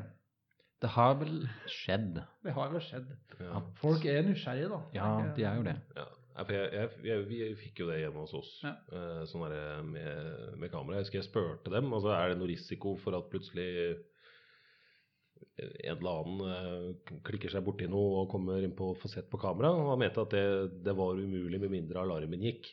[0.82, 1.36] Det har vel
[1.70, 2.24] skjedd.
[2.46, 3.14] Det har vel skjedd.
[3.40, 3.62] Ja.
[3.82, 4.82] Folk er nysgjerrige, da.
[4.98, 5.78] Ja, de er jo det.
[5.98, 6.08] Ja.
[6.32, 8.72] Nei, for jeg, jeg, jeg, vi fikk jo det hjemme hos oss, Ja.
[8.96, 10.98] eh, sånn der med, med kamera.
[11.02, 13.68] Jeg husker jeg spurte dem, altså er det noe risiko for at plutselig
[15.62, 19.28] en eller annen eh, klikker seg borti noe og kommer inn på å få sett
[19.30, 19.72] på kamera.
[19.76, 20.46] Og han mente at det,
[20.86, 22.70] det var umulig med mindre alarmen gikk.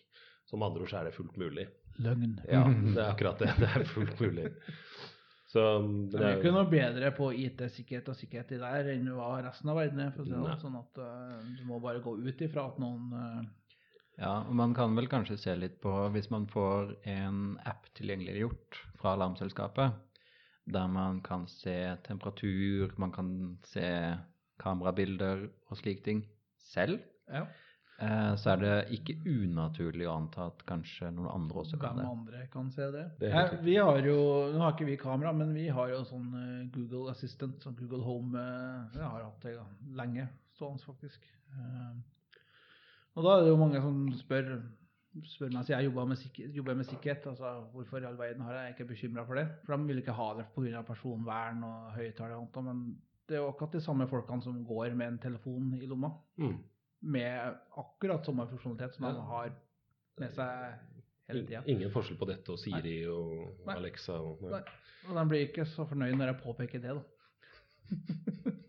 [0.49, 1.67] Som andre ord så er det fullt mulig.
[2.05, 2.37] Løgn.
[2.49, 2.63] Ja,
[2.95, 3.51] det er akkurat det.
[3.59, 4.47] Det er fullt mulig.
[5.49, 5.63] Så
[6.13, 9.71] det er jo ikke noe bedre på IT-sikkerhet og sikkerhet i der enn hva resten
[9.73, 10.11] av verden er.
[10.13, 10.61] For å si det sånn.
[10.65, 13.47] sånn at eh, du må bare gå ut ifra at noen eh,
[14.19, 18.81] Ja, og man kan vel kanskje se litt på hvis man får en app tilgjengeliggjort
[19.01, 19.97] fra alarmselskapet,
[20.69, 23.31] der man kan se temperatur, man kan
[23.65, 23.87] se
[24.61, 26.25] kamerabilder og slike ting
[26.61, 27.47] selv, ja,
[27.99, 32.05] så er det ikke unaturlig å anta at kanskje noen andre også kan det.
[32.07, 33.05] Hvem andre kan se det?
[33.19, 34.19] Det Her, Eh, vi har jo,
[34.55, 38.05] Nå har ikke vi kamera, men vi har jo sånn eh, Google Assistant, sånn Google
[38.07, 39.57] Home eh, Jeg har hatt det
[39.99, 41.27] lenge stående, faktisk.
[41.51, 41.97] Eh,
[43.17, 44.53] og da er det jo mange som spør
[45.27, 48.45] spør meg, så jeg jobber med, sikkerhet, jobber med sikkerhet, altså hvorfor i all verden
[48.47, 49.47] har jeg ikke bekymra for det?
[49.65, 50.83] For de vil ikke ha det pga.
[50.87, 52.83] personvern og høyttaler og annet, men
[53.29, 56.55] det er jo akkurat de samme folkene som går med en telefon i lomma, mm.
[57.03, 59.13] Med akkurat samme funksjonalitet som Ja.
[59.21, 59.53] har
[60.19, 60.79] med seg
[61.29, 61.63] hele tida.
[61.67, 63.77] Ingen forskjell på dette og Siri og Nei.
[63.77, 64.17] Alexa.
[64.21, 64.63] Og, Nei.
[65.09, 67.03] Og den blir ikke så fornøyd når jeg påpeker det, da.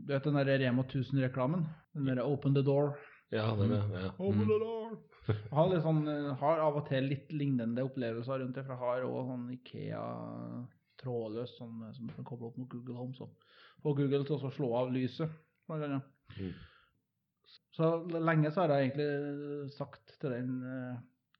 [0.00, 1.66] Du vet den der Rema 1000-reklamen?
[1.94, 2.96] Den der Open the door.
[3.30, 3.84] Ja, det er.
[4.00, 4.08] Ja.
[4.18, 4.96] Open the door.
[5.28, 8.80] Jeg har, sånn, eh, har av og til litt lignende opplevelser rundt det, for jeg
[8.80, 10.00] har òg sånn Ikea
[10.98, 13.14] trådløs sånn, eh, som kan koble opp mot Google Home.
[13.14, 13.28] Så.
[13.84, 15.30] får Google til å slå av lyset,
[15.68, 16.02] blant annet.
[16.40, 16.54] Mm.
[17.80, 17.88] Så
[18.20, 20.96] lenge så har jeg egentlig sagt til den eh,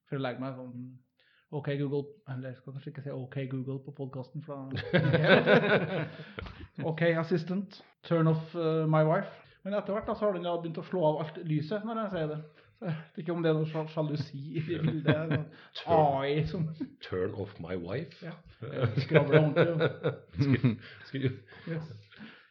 [0.08, 0.86] For å legge meg sånn
[1.58, 4.40] OK, Google Eller jeg skal kanskje ikke si OK, Google på podkasten,
[6.90, 9.28] OK, assistant, turn off eh, my wife.
[9.66, 12.12] Men etter hvert da, så har den begynt å slå av alt lyset når jeg
[12.14, 12.38] sier det.
[12.80, 15.34] Så jeg vet ikke om det er noe sjalusi i bildet.
[15.34, 16.62] noe AI som
[17.04, 18.16] Turn off my wife.
[18.24, 18.32] Ja.
[19.04, 19.90] skravler ordentlig.
[21.10, 21.36] Skru-
[21.68, 21.84] Yes.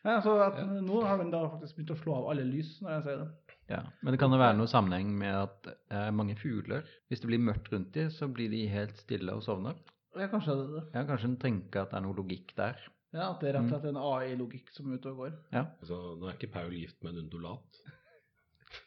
[0.05, 2.91] Ja, så at nå har den da faktisk begynt å slå av alle lys når
[2.93, 3.29] jeg sier det.
[3.69, 7.29] Ja, Men det kan jo være noe sammenheng med at eh, mange fugler, hvis det
[7.29, 9.75] blir mørkt rundt dem, så blir de helt stille og sovner.
[10.17, 10.85] Ja, kanskje det er det.
[10.95, 12.79] Ja, Kanskje en tenker at det er noe logikk der.
[13.13, 15.35] Ja, At det er rett og slett en AI-logikk som er ute og går.
[15.53, 17.79] Ja, Altså, nå er ikke Paul gift med en undulat.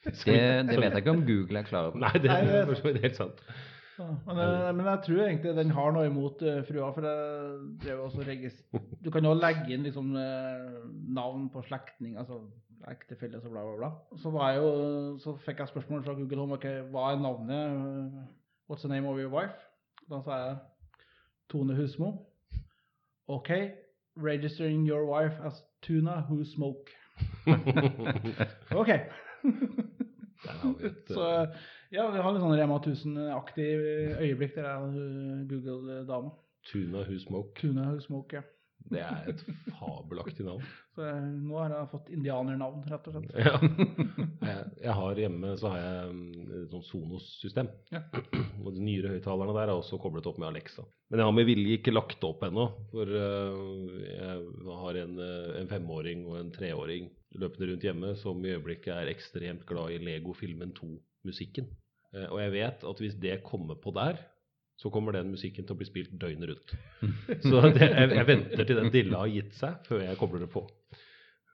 [0.05, 0.35] Det,
[0.69, 1.99] det vet jeg ikke om Google er klar over.
[2.03, 3.41] Nei, det Nei, det- er for så vidt helt sant.
[3.99, 7.57] Ja, men, eh, men jeg tror egentlig den har noe imot uh, frua, for jeg
[7.83, 8.63] drev også regis-
[9.05, 10.79] Du kan jo legge inn liksom eh,
[11.13, 12.39] navn på slektning, altså
[12.91, 13.91] ektefelle så bla, bla, bla.
[14.19, 17.63] Så, var jeg jo, så fikk jeg spørsmål fra Google om okay, hva er navnet,
[17.77, 17.81] eh,
[18.71, 19.59] what's the name of your wife?
[20.11, 20.57] Da sa jeg
[21.53, 22.09] Tone Husmo.
[23.29, 23.51] Ok,
[24.17, 26.91] registering your wife as Tuna Who Smoke.
[28.81, 28.89] Ok.
[31.07, 31.49] Så eh,
[31.93, 33.67] ja, vi har litt sånn Rema 1000-aktig
[34.25, 34.81] øyeblikk der jeg er
[35.51, 36.31] Google-dama.
[36.67, 37.53] Tuna Who Smoke.
[37.61, 38.45] Tuna Who Smoke, ja.
[38.91, 39.45] Det er et
[39.79, 40.65] fabelaktig navn.
[40.93, 43.31] Så jeg, nå har jeg fått indianernavn, rett og slett.
[43.41, 43.55] Ja.
[44.53, 46.15] Jeg, jeg har hjemme så har jeg
[46.59, 47.69] et sånt Sonos-system.
[47.95, 48.01] Ja.
[48.59, 50.83] Og de nyere høyttalerne der er også koblet opp med Alexa.
[51.13, 52.65] Men jeg har med vilje ikke lagt opp ennå.
[52.91, 57.07] For øh, jeg har en, øh, en femåring og en treåring
[57.39, 61.71] løpende rundt hjemme som i øyeblikket er ekstremt glad i Lego-filmen 2-musikken.
[62.13, 64.19] Eh, Og jeg vet at hvis det kommer på der,
[64.81, 66.75] så kommer den musikken til å bli spilt døgnet rundt.
[67.45, 70.51] Så det, jeg, jeg venter til den dilla har gitt seg, før jeg kobler det
[70.55, 70.65] på.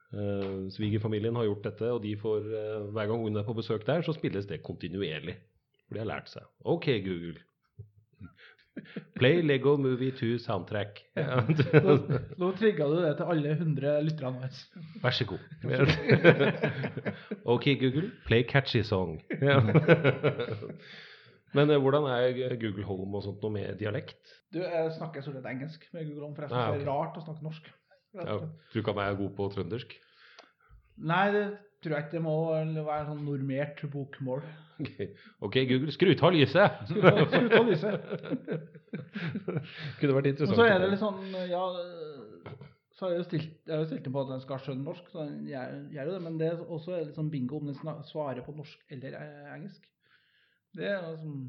[0.09, 3.85] Uh, Svigerfamilien har gjort dette, og de får, uh, hver gang hun er på besøk
[3.85, 5.37] der, så spilles det kontinuerlig.
[5.85, 6.47] For de har lært seg.
[6.65, 7.37] OK, Google.
[9.15, 11.03] Play Lego Movie 2 soundtrack.
[11.19, 11.41] Ja.
[11.57, 14.49] Så, nå trigga du det til alle 100 lytterne våre.
[15.03, 15.39] Vær så god.
[17.53, 18.11] OK, Google.
[18.25, 19.21] Play catchy song.
[19.41, 19.59] Ja.
[21.57, 24.19] Men eh, hvordan er Google Home og sånt noe med dialekt?
[24.53, 27.17] Du, jeg snakker stort sett engelsk med Google Home, for jeg syns det er rart
[27.17, 27.71] å snakke norsk.
[28.17, 28.39] Ja,
[28.73, 29.91] tror du han er god på trøndersk?
[31.05, 31.41] Nei, det
[31.83, 32.13] tror jeg ikke.
[32.15, 34.41] Det må være sånn normert bokmål.
[34.81, 34.95] Ok,
[35.45, 36.79] Ok, Google, skru av lyset!
[36.89, 37.05] Skru
[37.59, 38.09] av- lyset.
[39.99, 40.55] Kunne vært interessant.
[40.55, 41.19] Og så er det litt sånn
[41.51, 41.63] Ja,
[42.97, 45.05] så har jeg jo stilt, jeg har jo stilt på at den skal skjønne norsk,
[45.13, 46.23] så den gjør, gjør jo det.
[46.25, 47.77] Men det er også litt sånn bingo om den
[48.09, 49.85] svarer på norsk eller eh, engelsk.
[50.79, 51.39] Det er liksom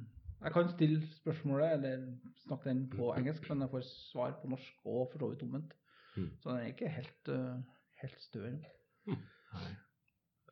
[0.41, 2.05] Jeg kan stille spørsmålet eller
[2.47, 5.75] snakke den på engelsk, men jeg får svar på norsk og for så vidt omvendt.
[6.17, 6.31] Mm.
[6.41, 7.61] Så den er ikke helt, uh,
[8.01, 8.57] helt støl.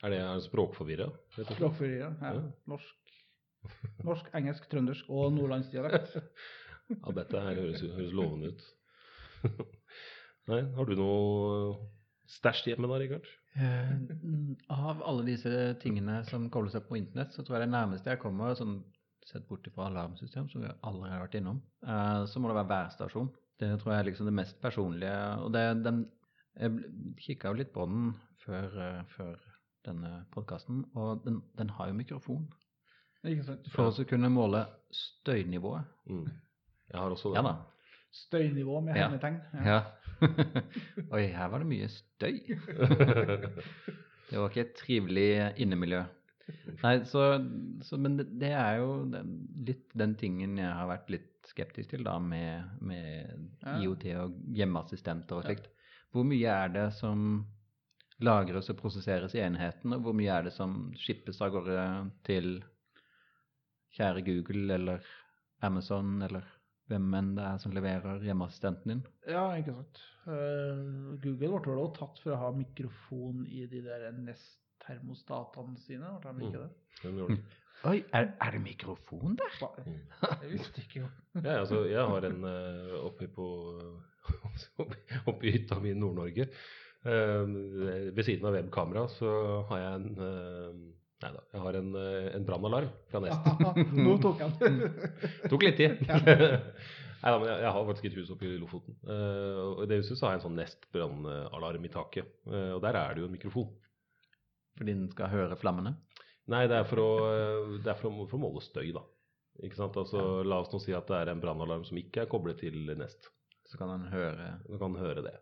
[0.03, 1.09] Er det er det språkforvirra?
[1.39, 2.13] Språkforvirra.
[2.21, 2.35] Ja.
[2.35, 2.43] Ja.
[2.71, 3.15] Norsk,
[4.05, 6.17] norsk, engelsk, trøndersk og nordlandsdialekt.
[6.89, 8.63] Ja, dette her høres, høres lovende ut.
[10.49, 11.75] Nei, har du noe
[12.33, 13.29] stæsj hjemme da, Rikard?
[13.57, 13.91] Eh,
[14.69, 15.51] Av alle disse
[15.83, 18.79] tingene som kobler seg på internett, så tror jeg det nærmeste jeg kommer, sånn
[19.29, 22.73] sett bort fra alarmsystem, som vi allerede har vært innom, eh, så må det være
[22.73, 23.29] værstasjon.
[23.59, 25.17] Det tror jeg er liksom det mest personlige.
[25.43, 26.05] Og det, den,
[26.57, 28.13] jeg kikka jo litt på den
[28.45, 29.35] før, eh, før
[29.89, 32.47] denne podkasten, og den, den har jo mikrofon.
[33.75, 34.63] For å kunne måle
[34.95, 35.89] støynivået.
[36.09, 36.29] Mm.
[36.89, 37.41] Jeg har også det.
[37.41, 37.57] Ja da.
[38.15, 39.09] Støynivå med Ja.
[39.09, 39.41] hermetegn.
[39.65, 39.81] Ja.
[41.15, 42.41] Oi, her var det mye støy.
[44.29, 45.29] Det var ikke et trivelig
[45.65, 46.03] innemiljø.
[46.83, 47.23] Nei, så,
[47.85, 49.31] så Men det, det er jo den,
[49.69, 53.31] litt den tingen jeg har vært litt skeptisk til, da, med, med
[53.65, 53.79] Ja.
[53.81, 55.71] IOT og hjemmeassistenter og slikt.
[56.13, 57.47] Hvor mye er det som
[58.25, 61.81] lagres og prosesseres i enheten, og hvor mye er det som skippes av gårde
[62.27, 62.59] til
[63.97, 65.05] kjære Google eller
[65.65, 66.45] Amazon eller
[66.89, 69.05] hvem enn det er som leverer hjemmeassistenten din?
[69.29, 70.01] Ja, ikke sant.
[70.25, 76.15] Uh, Google ble vel også tatt for å ha mikrofon i de der Nest-termostatene sine,
[76.23, 76.71] ble de ikke det?
[77.05, 77.21] Mm.
[77.21, 77.39] det.
[77.89, 79.59] Oi, er, er det mikrofon der?
[79.87, 79.99] Mm.
[80.43, 81.11] Jeg visste ikke jo.
[81.39, 83.49] Ja, altså, jeg har en uh, oppe på
[84.83, 86.49] oppe oppi hytta mi i Nord-Norge.
[87.07, 87.45] Uh,
[88.17, 89.31] ved siden av webkamera så
[89.71, 90.89] har jeg en,
[91.19, 91.43] Nei da.
[91.55, 93.49] Jeg har en, eh, en brannalarm fra Nest.
[94.07, 94.79] Nå tok han den.
[95.51, 96.05] Tok litt tid.
[97.19, 98.95] Nei da, men jeg, jeg har faktisk et hus oppe i Lofoten.
[99.03, 102.31] Uh, og I det huset så har jeg en sånn Nest brannalarm i taket.
[102.47, 103.73] Uh, og der er det jo en mikrofon.
[104.79, 105.97] Fordi den skal høre flammene.
[106.49, 107.09] Nei, det er for å,
[107.83, 109.03] det er for å, for å måle støy, da.
[109.67, 109.99] Ikke sant?
[109.99, 112.95] Altså, La oss nå si at det er en brannalarm som ikke er koblet til
[112.95, 113.27] Nest.
[113.69, 115.35] Så kan den høre Så kan den høre det.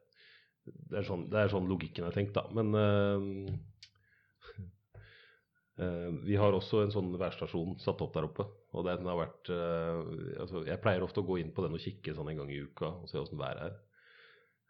[0.67, 2.49] Det er sånn, det er sånn logikken er tenkt, da.
[2.57, 3.53] Men eh,
[5.77, 8.47] vi har også en sånn værstasjon satt opp der oppe.
[8.77, 9.99] Og den har vært eh,
[10.41, 12.63] altså, Jeg pleier ofte å gå inn på den og kikke sånn en gang i
[12.65, 13.77] uka og se åssen været er.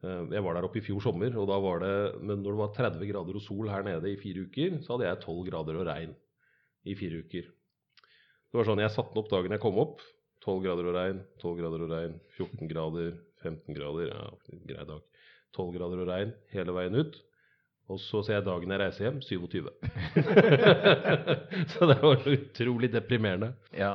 [0.02, 2.62] Eh, jeg var der oppe i fjor sommer, og da var det Men når det
[2.62, 5.78] var 30 grader og sol her nede i fire uker, så hadde jeg 12 grader
[5.78, 6.16] og regn
[6.86, 7.48] i fire uker.
[8.46, 10.02] Det var sånn, Jeg satte den opp dagen jeg kom opp.
[10.46, 14.12] 12 grader og regn, 12 grader og regn, 14 grader, 15 grader.
[14.12, 15.22] Ja, grei dag.
[15.56, 17.18] 12 grader og regn hele veien ut.
[17.86, 19.68] Og så ser jeg dagen jeg reiser hjem, 27.
[21.72, 23.52] så det var utrolig deprimerende.
[23.70, 23.92] Ja.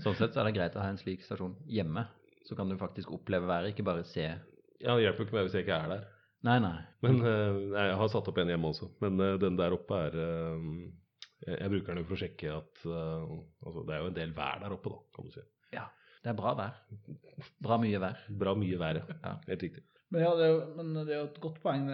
[0.00, 2.06] Sånn sett så er det greit å ha en slik stasjon hjemme.
[2.48, 5.58] Så kan du faktisk oppleve været, ikke bare se Ja, Det hjelper ikke meg hvis
[5.58, 6.06] jeg ikke er der.
[6.46, 6.76] Nei, nei.
[7.02, 8.88] Men uh, Jeg har satt opp en hjemme også.
[9.02, 10.62] Men uh, den der oppe er uh,
[11.42, 14.62] jeg, bruker den jo for å sjekke at altså, Det er jo en del vær
[14.62, 15.44] der oppe, da, kan du si.
[15.74, 15.84] Ja.
[16.24, 16.78] Det er bra vær.
[17.62, 18.24] Bra mye vær.
[18.40, 19.18] Bra mye vær, ja.
[19.20, 19.34] Ja.
[19.46, 19.84] Helt riktig.
[20.08, 21.88] Men, ja, det men det er jo et godt poeng.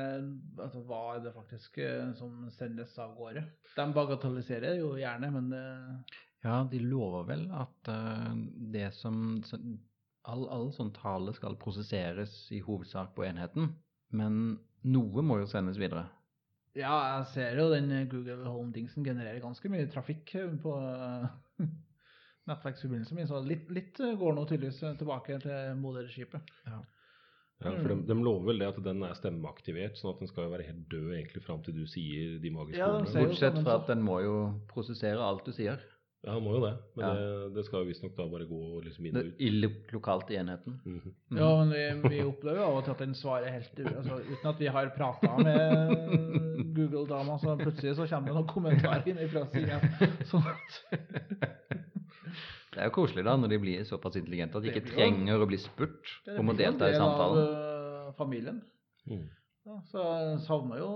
[0.60, 3.44] Altså, hva er det faktisk eh, som sendes av gårde?
[3.72, 5.62] De bagatelliserer jo gjerne, men det,
[6.44, 8.34] Ja, de lover vel at uh,
[8.74, 13.72] det som all, all sånn tale skal prosesseres i hovedsak på enheten,
[14.12, 16.04] men noe må jo sendes videre.
[16.76, 21.30] Ja, jeg ser jo den Google Home-dingsen genererer ganske mye trafikk på uh,
[22.50, 26.52] nettverksforbindelsen min, så litt, litt går nå tydeligvis tilbake til moderskipet.
[26.68, 26.82] Ja,
[27.62, 30.66] for de, de lover vel det at den er stemmeaktivert, sånn at den skal være
[30.66, 33.20] helt død egentlig fram til du sier de magiske Ja, de ordene.
[33.22, 34.36] jo Bortsett fra at den må jo
[34.72, 35.78] prosessere alt du sier.
[36.22, 36.74] Ja, han må jo det.
[36.94, 37.14] Men Ja.
[37.18, 39.40] det, det skal jo visstnok da bare gå liksom inn og ut.
[39.42, 40.76] I lo- lokalt i enheten.
[40.86, 41.14] Mhm.
[41.32, 41.38] Mm.
[41.40, 44.60] Ja, men vi, vi opplever av og til at den svarer helt altså, Uten at
[44.62, 49.80] vi har prata med Google-dama, så plutselig så kommer det noen kommentarer inn fra sida.
[50.30, 51.58] Sånn at
[52.72, 55.48] Det er jo koselig da, når de blir såpass intelligente at de ikke trenger å
[55.50, 57.42] bli spurt det om å delta i del samtalen.
[57.42, 58.62] Av, øh, familien.
[59.06, 59.26] Mm.
[59.66, 60.88] Ja, så jeg savna jo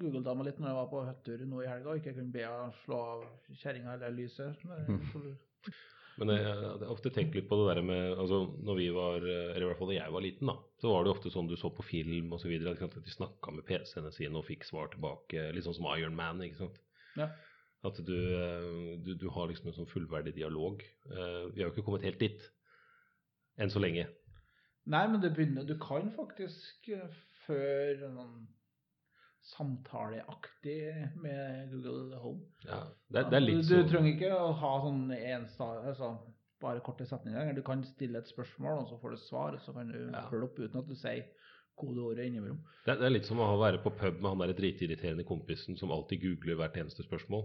[0.00, 2.70] Google-dama litt når jeg var på hyttetur nå i helga og ikke kunne be henne
[2.84, 3.24] slå av
[3.60, 4.62] kjerringa eller lyset.
[4.64, 5.36] Men-
[6.16, 9.64] Men jeg, jeg ofte tenkt litt på det der med altså Når vi var, eller
[9.64, 11.72] i hvert fall da jeg var liten, da, så var det ofte sånn du så
[11.74, 15.74] på film videre, at de snakka med PC-ene sine og fikk svar tilbake, litt sånn
[15.74, 16.78] som Iron Man, ikke sant.
[17.18, 17.26] Ja.
[17.84, 20.80] At du, eh, du, du har liksom en sånn fullverdig dialog.
[21.10, 22.40] Eh, Vi har jo ikke kommet helt dit
[23.60, 24.06] enn så lenge.
[24.86, 27.14] Nei, men det begynner Du kan faktisk før
[27.46, 28.46] føre noen
[29.44, 32.46] samtaleaktig med Google Home.
[32.64, 32.78] Ja,
[33.12, 36.10] det, det er litt du, du sånn trenger ikke å ha sånn en altså,
[36.64, 37.52] bare korte setninger.
[37.56, 40.24] Du kan stille et spørsmål, og så får du svar, og så kan du Ja.
[40.30, 41.26] følge opp uten at du sier
[41.76, 42.60] kodeordet innimellom.
[42.86, 45.90] det, det er litt som å være på pub med han der dritirriterende kompisen som
[45.92, 47.44] alltid googler hvert eneste spørsmål.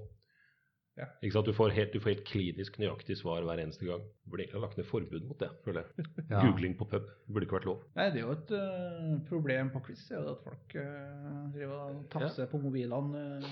[0.99, 1.05] Ja.
[1.23, 1.47] Ikke sant?
[1.47, 4.01] Du får, helt, du får helt klinisk nøyaktig svar hver eneste gang.
[4.25, 6.07] Du burde egentlig ha lagt ned forbud mot det, føler jeg.
[6.33, 6.41] Ja.
[6.43, 7.85] Googling på pub burde ikke vært lov.
[7.95, 11.75] Nei, det er jo et uh, problem på quiz, er jo at folk uh, driver
[11.87, 13.23] og tafser på mobilene.
[13.39, 13.49] Uh.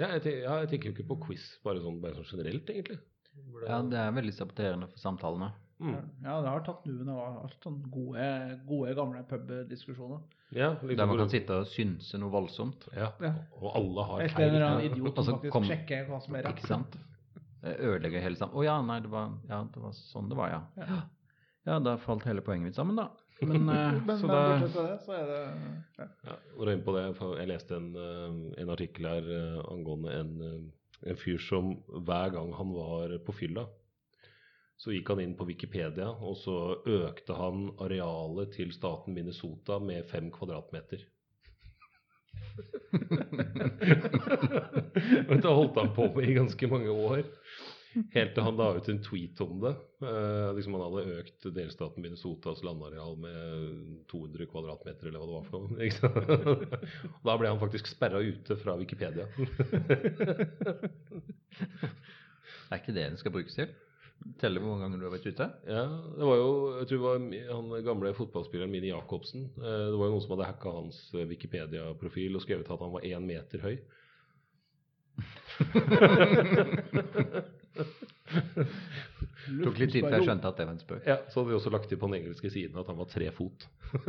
[0.00, 2.96] Ja, jeg, ja, jeg tenker jo ikke på quiz, bare sånn, bare sånn generelt, egentlig.
[3.50, 5.52] Burde- Ja, det er veldig saboterende for samtalene.
[5.80, 5.94] Mm.
[6.24, 10.20] Ja, det har tatt nuven av alt sånn gode, gode gamle pubdiskusjoner.
[10.52, 12.88] ja, Der liksom, man kan sitte og synse noe voldsomt.
[12.96, 13.34] ja, Ja.
[13.60, 14.30] og alle har feil.
[14.30, 16.56] Et eller annet idiot som faktisk kom- sjekker hva som er rett.
[16.58, 16.98] Ikke sant?
[17.62, 18.54] Ødelegger hele sammen.
[18.56, 20.60] Å ja, nei, det var, ja, det var sånn det var, ja.
[20.76, 21.00] Ja.
[21.66, 23.10] Ja, da falt hele poenget mitt sammen, da.
[23.42, 25.40] Men, eh, Men, så men da bortsett fra det, så er det
[25.98, 26.06] ja.
[26.26, 29.60] Ja, og da inn på det, for jeg leste en, eh, en artikkel her eh,
[29.72, 30.72] angående en,
[31.06, 33.66] en fyr som hver gang han var på fylla,
[34.80, 40.06] så gikk han inn på Wikipedia, og så økte han arealet til staten Minnesota med
[40.08, 41.02] fem kvadratmeter.
[45.30, 47.22] Dette holdt han på med i ganske mange år.
[48.14, 49.74] Helt til han la ut en tweet om det.
[50.06, 53.36] Eh, liksom Han hadde økt delstaten Minnesotas landareal med
[54.08, 55.88] 200 kvadratmeter, eller hva det var for noe.
[57.18, 59.24] Og da ble han faktisk sperra ute fra Wikipedia.
[62.70, 63.68] er ikke det den skal brukes til.
[64.40, 65.46] Telle hvor mange ganger du har vært ute.
[65.68, 65.84] Ja,
[66.16, 67.16] det var jo jeg tror det var
[67.56, 69.42] han gamle fotballspilleren Mini Jacobsen.
[69.56, 72.94] Eh, Det var jo noen som hadde hacka hans eh, Wikipedia-profil og skrevet at han
[72.94, 73.76] var én meter høy.
[79.64, 81.02] Tok litt tid før jeg skjønte at det var en spøk.
[81.08, 83.26] Ja, Så hadde vi også lagt til på den engelske siden at han var tre
[83.34, 83.58] fot.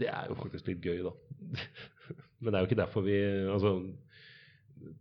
[0.00, 1.12] det er jo faktisk litt gøy, da.
[2.40, 3.16] men det er jo ikke derfor vi
[3.52, 3.70] Altså,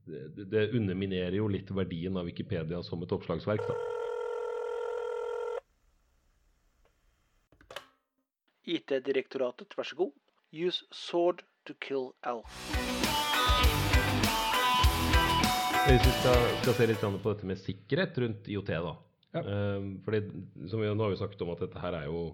[0.06, 3.76] det, det underminerer jo litt verdien av Wikipedia som et oppslagsverk, da.
[8.68, 10.16] IT-direktoratet, vær så god.
[10.52, 12.52] Use sword to kill elf.
[15.88, 18.98] Hvis vi skal, skal se litt på dette med sikkerhet rundt IOT, da.
[19.38, 19.44] Ja.
[19.44, 20.20] Eh, fordi,
[20.68, 22.28] som vi, nå har vi snakket om at dette her er jo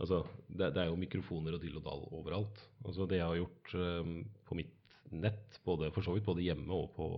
[0.00, 2.62] Altså, det, det er jo mikrofoner og dill og dall overalt.
[2.80, 4.14] Altså, det jeg har gjort um,
[4.48, 4.70] på mitt
[5.12, 7.08] nett, både, for så vidt både hjemme og på,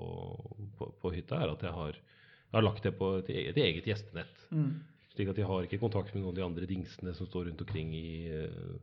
[0.78, 3.88] på, på hytta, er at jeg har, jeg har lagt det på et, et eget
[3.90, 4.44] gjestenett.
[4.50, 4.83] Mm.
[5.14, 7.62] Slik at jeg har ikke kontakt med noen av de andre dingsene som står rundt
[7.62, 8.74] omkring i, eh,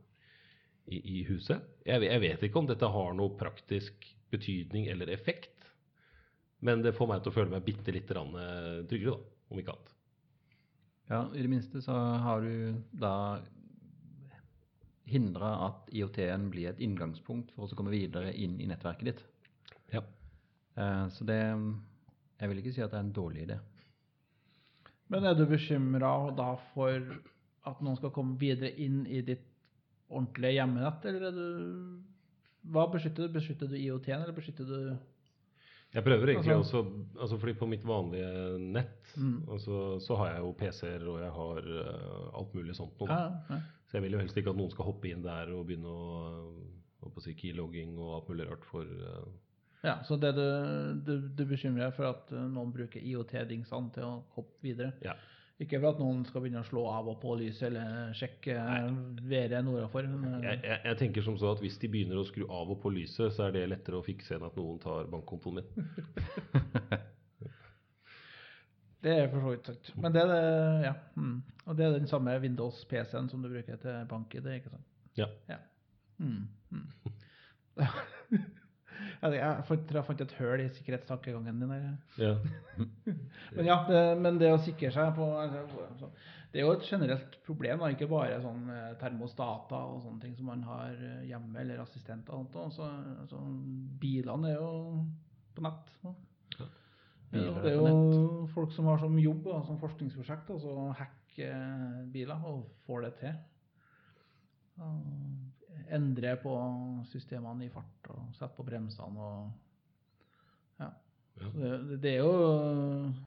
[0.88, 1.64] i, i huset.
[1.84, 5.68] Jeg, jeg vet ikke om dette har noe praktisk betydning eller effekt,
[6.64, 9.74] men det får meg til å føle meg bitte litt eh, tryggere, da, om ikke
[9.74, 9.92] annet.
[11.12, 13.14] Ja, i det minste så har du da
[15.12, 19.22] hindra at IOT-en blir et inngangspunkt for å komme videre inn i nettverket ditt.
[19.92, 20.02] Ja.
[20.76, 21.38] Eh, Så det
[22.40, 23.58] Jeg vil ikke si at det er en dårlig idé.
[25.12, 26.96] Men er du bekymra da for
[27.68, 29.44] at noen skal komme videre inn i ditt
[30.10, 32.02] ordentlige hjemmenett, eller er du
[32.72, 33.32] Hva beskytter du?
[33.34, 34.96] Beskytter du IOT-en, eller beskytter du
[35.92, 39.42] Jeg prøver egentlig Altså- også, altså fordi på mitt vanlige nett, Mm.
[39.48, 43.08] altså, så har jeg jo PC-er og jeg har uh, alt mulig sånt noe.
[43.10, 43.58] Ja, ja.
[43.92, 46.44] Så jeg vil jo helst ikke at noen skal hoppe inn der og begynne å,
[47.04, 49.26] å si keylogging og alt mulig rart for uh...
[49.84, 50.46] ja så det du,
[51.04, 54.96] du, du bekymrer deg for at eh, noen bruker IOT-dingsene til å hoppe videre?
[55.04, 55.18] Ja.
[55.60, 58.88] Ikke for at noen skal begynne å slå av og på lyset eller sjekke eh,
[59.28, 60.08] været nordafor.
[60.08, 62.96] Jeg, jeg, jeg tenker som så at hvis de begynner å skru av og på
[62.96, 65.68] lyset, så er det lettere å fikse enn at noen tar bankkontoen min.
[69.02, 69.92] Det er for så vidt sant.
[70.02, 70.92] Men det er det, ja.
[71.18, 71.36] Mm.
[71.66, 74.86] Og det er den samme Windows-PC-en som du bruker til bank-ID, ikke sant?
[75.18, 75.26] Ja.
[75.50, 75.56] Ja.
[76.22, 76.44] Mm.
[76.70, 76.86] Mm.
[79.22, 81.88] jeg, fant- jeg fant et høl i sikkerhetstankegangen din der.
[82.20, 82.34] Ja.
[83.56, 86.08] Men ja, det, men det å sikre seg på altså,
[86.52, 90.34] Det er jo et generelt problem, da, ikke bare sånn eh, termostater og sånne ting
[90.38, 92.58] som man har eh, hjemme, eller assistenter og sånt.
[92.68, 92.88] også.
[93.24, 93.40] Altså,
[94.02, 94.72] bilene er jo
[95.56, 95.90] på nett.
[96.04, 96.14] nå.
[97.32, 100.90] Det Ja, det er jo folk som har som jobb og som forskningsprosjekt altså å
[100.92, 101.48] hacke
[102.12, 103.38] biler, og får det til.
[105.92, 106.52] Endre på
[107.08, 109.52] systemene i fart og sette på bremsene og
[110.80, 110.90] ja.
[111.40, 111.48] Ja.
[111.56, 112.32] Det, det er jo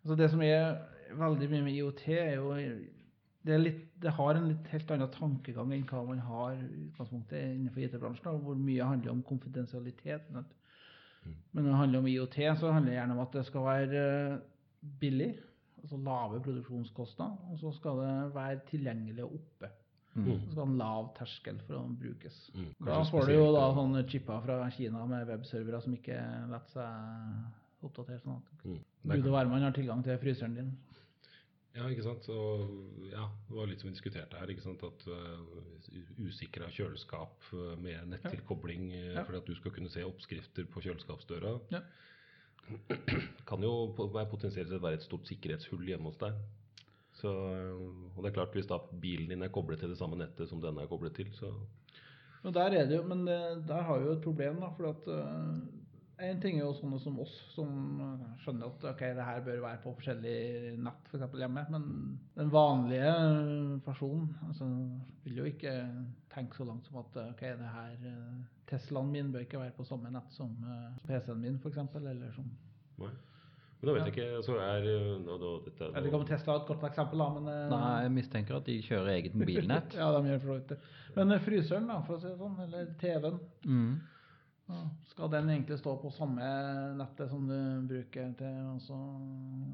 [0.03, 0.75] altså Det som er
[1.17, 5.11] veldig mye med IOT, er jo det, er litt, det har en litt helt annen
[5.13, 10.29] tankegang enn hva man har utgangspunktet innenfor IT-bransjen, hvor mye handler om konfidensialitet.
[10.29, 10.55] men at-
[11.25, 14.03] Men når det handler om IOT, så handler det gjerne om at det skal være
[14.03, 14.37] eh,
[15.01, 15.31] billig,
[15.81, 19.71] altså lave produksjonskostnader, og så skal det være tilgjengelig og oppe.
[20.15, 20.25] Mm.
[20.25, 22.39] Så skal det ha en lav terskel for å brukes.
[22.55, 22.71] Mm.
[22.87, 26.19] Da får du jo da sånne chipper fra Kina med webservere som ikke
[26.51, 28.79] lar seg oppdatere sånn at Mm.
[29.05, 30.71] Gud og hvermann har tilgang til fryseren din.
[31.75, 32.27] Ja, ikke sant.
[32.31, 34.83] Og ja, det var litt som vi diskuterte her, ikke sant.
[34.87, 39.05] At uh, usikra kjøleskap uh, med nettilkobling ja.
[39.19, 39.23] Ja.
[39.27, 41.85] for at du skal kunne se oppskrifter på kjøleskapsdøra, Ja.
[43.49, 46.39] kan jo potensielt sett være et stort sikkerhetshull hjemme hos deg.
[47.19, 50.17] Så, uh, og det er klart, hvis da bilen din er koblet til det samme
[50.19, 51.51] nettet som denne er koblet til, så
[52.41, 54.71] Men der er det jo, men det, der har vi jo et problem, da.
[54.77, 55.07] For at
[56.17, 59.61] en ting er jo sånne som oss, som eh, skjønner at ok, det her bør
[59.65, 60.37] være på forskjellig
[60.85, 61.35] nett, f.eks.
[61.41, 61.65] hjemme.
[61.73, 61.87] Men
[62.37, 64.69] den vanlige eh, personen altså,
[65.25, 65.75] vil jo ikke
[66.31, 68.09] tenke så langt som at eh, ok, det her
[68.65, 70.55] Teslaen min bør ikke være på samme nett som
[71.05, 71.83] PC-en min, f.eks.
[71.99, 72.47] Eller som
[73.01, 73.11] Nei.
[73.75, 76.29] Men da vet jeg ikke så er uh, nå, da, dette, Jeg vet ikke om
[76.29, 79.95] Tesla er et godt eksempel, da, men Nei, jeg mistenker at de kjører eget mobilnett.
[79.99, 80.77] Ja, de gjør for så vidt det.
[81.17, 83.95] Men fryseren, da, for å si det sånn, eller TV-en Mm.
[84.65, 84.79] Ja,
[85.11, 86.45] skal den egentlig stå på samme
[86.97, 87.57] nettet som du
[87.89, 88.97] bruker til også,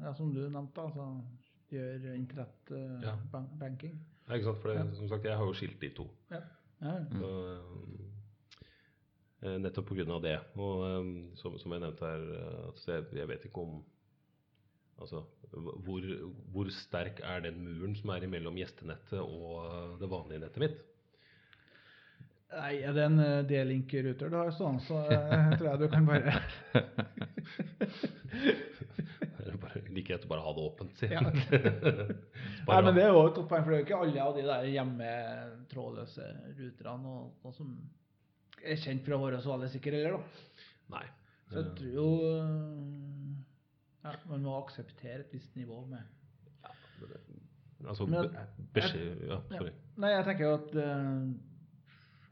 [0.02, 1.06] ja, som du nevnte, altså
[1.72, 2.98] gjør internettbanking?
[3.00, 3.94] internettbanking?
[4.28, 4.94] Ja, ikke sant, for det, Ja.
[4.98, 6.08] som sagt, jeg har jo skilt de to.
[6.30, 6.42] Ja.
[7.14, 7.30] Så,
[9.42, 10.36] uh, nettopp på grunn av det.
[10.54, 12.28] Og um, som, som jeg nevnte her,
[12.68, 13.82] altså, jeg, jeg vet ikke om
[15.02, 15.22] Altså,
[15.82, 16.04] hvor,
[16.52, 20.76] hvor sterk er den muren som er imellom gjestenettet og eh, det vanlige nettet mitt?
[22.52, 26.04] Nei, er det en eh, D-link-ruter du har sånn, så eh, tror jeg du kan
[26.08, 26.34] bare
[29.42, 31.08] Eller bare, like greit å bare ha det åpent, si.
[31.10, 31.22] Ja.
[32.68, 34.36] Nei, men det er jo et godt poeng, for det er jo ikke alle av
[34.36, 36.28] de der hjemmetrådløse
[36.60, 37.72] ruterne og, og som
[38.62, 40.22] er kjent for å være så veldig sikre heller, da.
[40.96, 41.06] Nei.
[41.52, 43.32] Så jeg tror jo eh,
[44.06, 46.02] ja, man må akseptere et visst nivå med
[47.82, 48.44] Altså, Men- be-
[48.76, 49.56] beskjed Ja, Ja.
[49.58, 49.72] sorry.
[49.98, 51.08] Nei, jeg tenker jo at eh,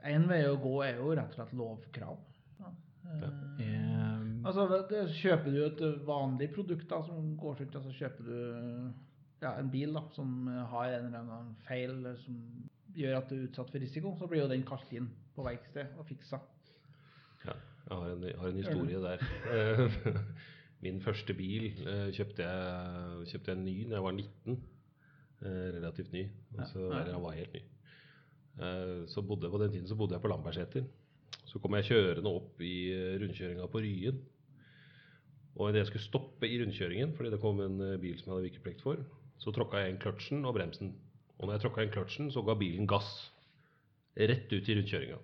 [0.05, 2.19] En vei å gå er jo rett og slett lovkrav.
[2.61, 2.73] Ja.
[3.11, 3.29] Eh,
[3.61, 8.25] Eh, Altså, det, Kjøper du et vanlig produkt da, som går rundt, og så kjøper
[8.25, 8.93] du
[9.43, 11.93] ja, en bil da, som har en eller annen feil
[12.25, 12.39] som
[12.97, 15.93] gjør at du er utsatt for risiko, så blir jo den kalt inn på verksted
[16.01, 16.41] og fiksa.
[17.45, 17.53] Ja,
[17.91, 19.21] jeg har en, har en historie der.
[20.85, 24.57] Min første bil eh, kjøpte jeg, kjøpte jeg ny da jeg var 19.
[25.45, 26.25] eh, Relativt ny.
[26.59, 27.01] Altså, Ja.
[27.03, 27.63] Eller jeg var helt ny.
[28.61, 30.85] Eh, Så bodde, på den tiden så bodde jeg på Lambertseter.
[31.49, 34.21] Så kom jeg kjørende opp i eh, rundkjøringa på Ryen.
[35.57, 38.37] Og idet jeg skulle stoppe i rundkjøringen, fordi det kom en eh, bil som jeg
[38.37, 39.01] hadde vikeplikt for,
[39.41, 40.93] så tråkka jeg inn kløtsjen og bremsen.
[41.39, 43.31] Og når jeg tråkka inn kløtsjen, så ga bilen gass.
[44.21, 45.19] Rett ut i rundkjøringa.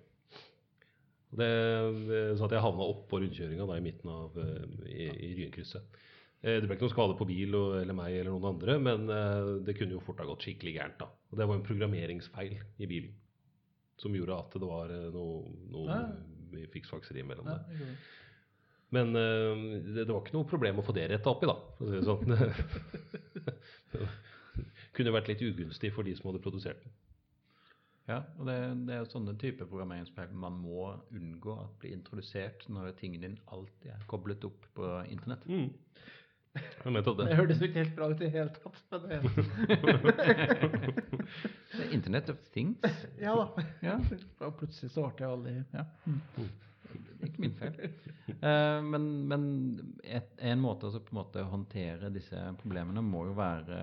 [1.37, 4.37] Så at jeg havna oppå rundkjøringa da i midten av
[4.87, 5.97] i, i Ryenkrysset.
[6.41, 9.05] Det ble ikke noe skade på bil eller meg eller noen andre, men
[9.67, 10.97] det kunne jo fort ha gått skikkelig gærent.
[11.03, 11.11] da.
[11.29, 13.13] Og Det var en programmeringsfeil i bilen
[14.01, 16.65] som gjorde at det var eh, noe, noe Ja.
[16.73, 17.89] fiksfakseri mellom Ja, det.
[18.95, 21.57] Men eh, det, det var ikke noe problem å få det retta opp i, da.
[21.77, 22.25] For å si det sånn.
[24.97, 26.95] kunne vært litt ugunstig for de som hadde produsert den.
[28.07, 28.55] Ja, og det,
[28.87, 33.35] det er jo sånne typer programmeringsfeil man må unngå at blir introdusert når tingen din
[33.51, 35.43] alltid er koblet opp på internett.
[35.51, 35.73] Mm.
[36.85, 37.35] Nettopp Det det.
[37.39, 38.77] hørtes jo ikke helt bra ut i det hele tatt.
[38.91, 39.11] Men det,
[41.77, 43.03] er Internet of Things.
[43.21, 43.65] ja da.
[43.85, 43.97] Ja,
[44.47, 45.83] Og plutselig så ble jeg aldri ja.
[46.07, 46.21] Mm.
[46.37, 47.75] det er ikke min feil.
[48.41, 49.43] Uh, men men
[50.03, 53.81] et, en måte å på en måte håndtere disse problemene må jo være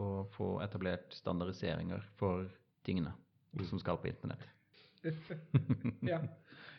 [0.00, 2.46] å få etablert standardiseringer for
[2.86, 3.12] tingene
[3.68, 4.44] som skal på internett.
[6.06, 6.20] Ja.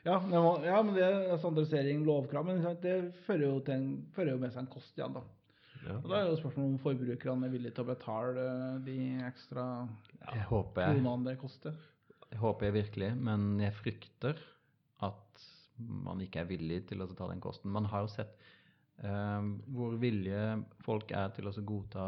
[0.03, 4.33] Ja, må, ja, men det er standardisering, lovkrav, men det fører jo, til en, fører
[4.33, 5.15] jo med seg en kost igjen.
[5.15, 5.23] da.
[5.83, 5.97] Ja.
[5.99, 8.45] Og Da er jo spørsmålet om forbrukerne er villige til å betale
[8.85, 8.97] de
[9.27, 9.67] ekstra
[10.49, 11.75] håper kronene det koster.
[12.27, 14.39] Det håper jeg virkelig, men jeg frykter
[15.05, 15.47] at
[15.77, 17.71] man ikke er villig til å ta den kosten.
[17.73, 18.35] Man har jo sett
[19.03, 22.07] eh, hvor villige folk er til å godta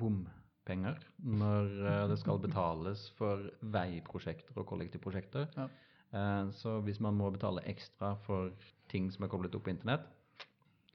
[0.00, 5.48] bompenger når eh, det skal betales for veiprosjekter og kollektivprosjekter.
[5.56, 5.68] Ja.
[6.12, 8.50] Eh, så hvis man må betale ekstra for
[8.90, 10.06] ting som er koblet opp på internett,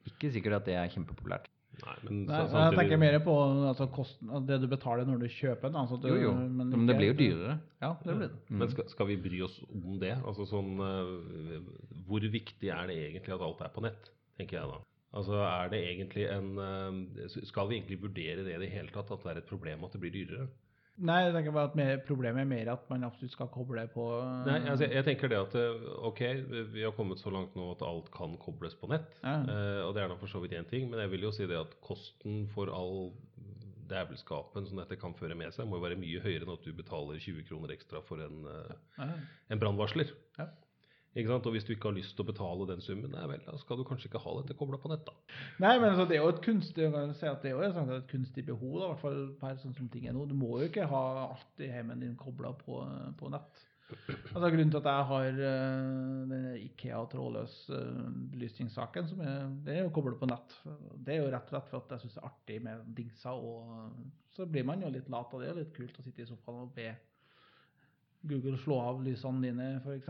[0.05, 1.47] ikke sikkert at det er kjempepopulært.
[1.75, 3.33] Nei, men Nei, sa- jeg tenker mer på
[3.67, 5.75] altså, kosten, det du betaler når du kjøper den.
[5.81, 7.55] Altså, Jo, jo, men, det blir jo dyrere.
[7.81, 8.37] Ja, det blir det.
[8.49, 10.13] Men skal, skal vi bry oss om det?
[10.23, 11.65] Altså sånn øh,
[12.07, 14.79] Hvor viktig er det egentlig at alt er på nett, tenker jeg da.
[15.15, 16.49] Altså er det egentlig en
[17.31, 19.95] Skal vi egentlig vurdere det i det hele tatt, at det er et problem at
[19.95, 20.47] det blir dyrere?
[20.95, 24.05] Nei, jeg tenker bare at mer, problemet er mer at man absolutt skal koble på
[24.47, 26.21] Nei, altså, jeg tenker det at øh, ok,
[26.71, 29.17] vi har kommet så langt nå at alt kan kobles på nett.
[29.19, 29.41] Ja.
[29.43, 31.47] eh, og det er da for så vidt én ting, men jeg vil jo si
[31.49, 33.09] det at kosten for all
[33.89, 36.71] dævelskapen som dette kan føre med seg, må jo være mye høyere enn at du
[36.73, 39.09] betaler 20 kroner ekstra for en, øh, ja.
[39.51, 40.15] en brannvarsler.
[40.39, 40.47] Ja.
[41.15, 43.79] Og hvis du ikke har lyst til å betale den summen, nei vel, da skal
[43.79, 45.13] du kanskje ikke ha dette kobla på nett, da.
[45.63, 48.73] Nei, men altså, det er jo et kunstig si det er jo et, kunstig behov,
[48.81, 50.25] da, i hvert fall per sånn som ting er nå.
[50.27, 52.81] Du må jo ikke ha alt i heimen din kobla på,
[53.15, 53.63] på nett.
[54.33, 59.75] Altså, grunnen til at jeg har uh, denne Ikea trådløs uh, belysningssaken, som er, det
[59.75, 60.55] er jo koblet på nett.
[60.99, 63.39] Det er jo rett og slett for at jeg syns det er artig med dingser,
[63.39, 66.27] og så blir man jo litt lat, og det er litt kult å sitte i
[66.27, 66.89] sofaen og be
[68.25, 70.09] Google slå av lysene dine, f.eks.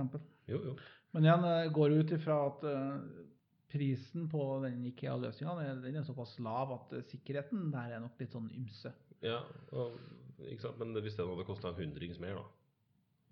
[0.51, 0.75] Jo, jo.
[1.15, 3.23] Men igjen, jeg går ut ifra at eh,
[3.71, 8.35] prisen på den IKEA-løsninga den er såpass lav at eh, sikkerheten der er nok litt
[8.35, 8.91] sånn ymse.
[9.25, 9.41] Ja,
[9.71, 9.97] og?
[10.35, 12.45] Men hvis den hadde kosta en hundrings mer, da.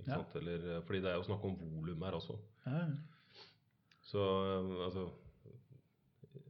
[0.08, 0.22] Ja.
[0.40, 2.38] Eller, eh, fordi det er jo snakk om volum her også.
[2.66, 2.86] Ja.
[4.04, 5.10] Så eh, altså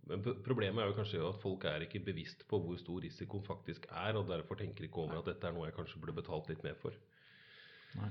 [0.09, 3.85] men Problemet er jo kanskje at folk er ikke bevisst på hvor stor risikoen faktisk
[3.89, 6.63] er, og derfor tenker ikke over at dette er noe jeg kanskje burde betalt litt
[6.65, 6.97] mer for.
[8.01, 8.09] Nei.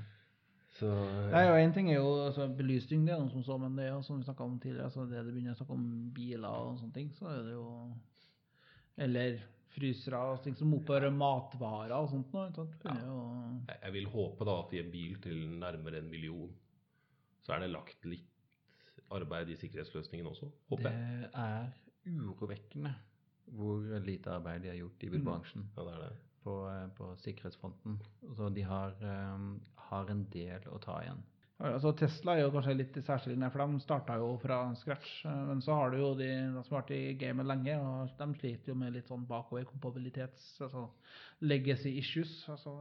[0.73, 0.87] Så
[1.29, 3.85] Nei, og En ting er jo altså, belysning, det er noe som så, men det
[3.85, 6.49] er jo som vi snakka om tidligere, altså det du begynner å snakke om biler
[6.49, 7.67] og sånne ting, så er det jo
[8.97, 9.39] Eller
[9.73, 12.51] frysere og ting som oppbevarer matvarer og sånt noe.
[12.53, 12.75] sant?
[12.85, 12.93] Ja.
[13.05, 16.51] jo- jeg, jeg vil håpe da at i en bil til nærmere en million,
[17.45, 18.29] så er det lagt litt
[19.13, 21.23] arbeid i sikkerhetsløsningen også, håper jeg.
[21.23, 21.71] Det er
[22.13, 22.93] urovekkende
[23.53, 26.13] hvor lite arbeid de har gjort i bilbransjen Ja, det er det.
[26.43, 27.97] på, eh, på sikkerhetsfronten.
[28.37, 31.21] Så de har, eh, har en del å ta igjen.
[31.61, 35.11] Ja, altså Tesla er jo kanskje litt særskilt, for de starta jo fra scratch.
[35.47, 38.27] Men så har du jo de, de som har vært i gamet lenge, og de
[38.39, 40.87] sliter jo med litt sånn bakoverkompabilitets, altså
[41.45, 42.33] legacy issues.
[42.49, 42.73] altså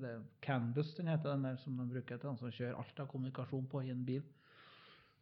[0.00, 3.04] det er Canvas den heter, den der som de bruker til den som kjører alt
[3.04, 4.24] av kommunikasjon på i en bil.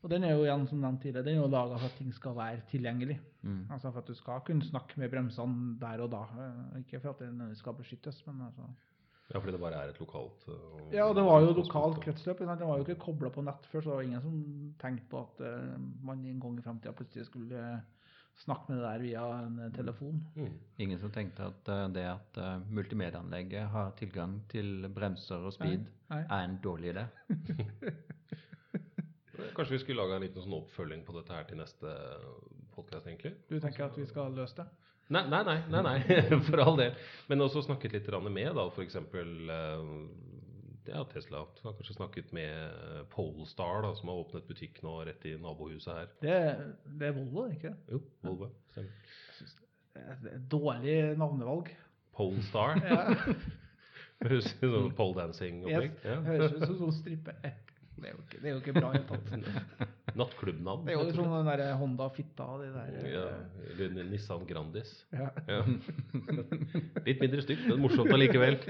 [0.05, 2.13] Og den er jo igjen, som nevnt tidligere, den er jo laga for at ting
[2.15, 3.17] skal være tilgjengelig.
[3.43, 3.63] Mm.
[3.75, 6.21] Altså for at du skal kunne snakke med bremsene der og da.
[6.45, 8.69] eh, Ikke for at den skal beskyttes, men altså
[9.27, 10.55] Ja, fordi det bare er et lokalt uh,
[10.95, 12.39] Ja, det var jo lokalt kretsløp.
[12.39, 12.61] ikke sant?
[12.63, 14.37] Det var jo ikke kobla på nett før, så det var ingen som
[14.79, 15.75] tenkte på at uh,
[16.07, 17.81] man en gang i framtida plutselig skulle eh,
[18.45, 20.21] snakke med det der via en eh, telefon.
[20.37, 20.55] Mm.
[20.87, 25.89] Ingen som tenkte at uh, det at uh, multimedieanlegget har tilgang til bremser og speed,
[26.13, 26.23] Nei.
[26.23, 27.07] er en dårlig idé.
[29.57, 31.93] Kanskje vi skulle lage en liten sånn oppfølging på dette her til neste
[32.77, 33.35] podkast, egentlig?
[33.51, 34.67] Du tenker at vi skal løse det?
[35.09, 36.97] Nei, nei, nei, nei, nei for all del.
[37.31, 38.97] Men også snakket litt med, da, f.eks.
[40.87, 41.45] Ja, Tesla.
[41.55, 45.93] Så har kanskje snakket med Polestar, da, som har åpnet butikk nå rett i nabohuset
[45.95, 46.11] her.
[46.23, 46.39] Det,
[47.01, 47.97] det er Volvo, ikke det?
[47.97, 48.51] Jo, Volvo.
[48.71, 48.91] Stemmer.
[49.97, 51.71] Er dårlig navnevalg.
[52.17, 52.81] Polestar.
[52.87, 53.07] Ja.
[54.25, 55.97] Høres ut som pole dancing-opplegg.
[56.01, 56.23] Yes.
[56.25, 57.35] Høres ut som sånn strippe.
[57.37, 59.96] Det er jo ikke, det er jo ikke bra i det hele tatt.
[60.17, 60.85] Nattklubbnavn.
[60.87, 63.25] Det er jo sånn den der Honda Fitta de der Ja,
[63.75, 64.93] eller Nissan Grandis.
[65.13, 65.31] ja.
[65.49, 65.63] Ja.
[67.07, 68.59] Litt mindre stygt, men morsomt allikevel.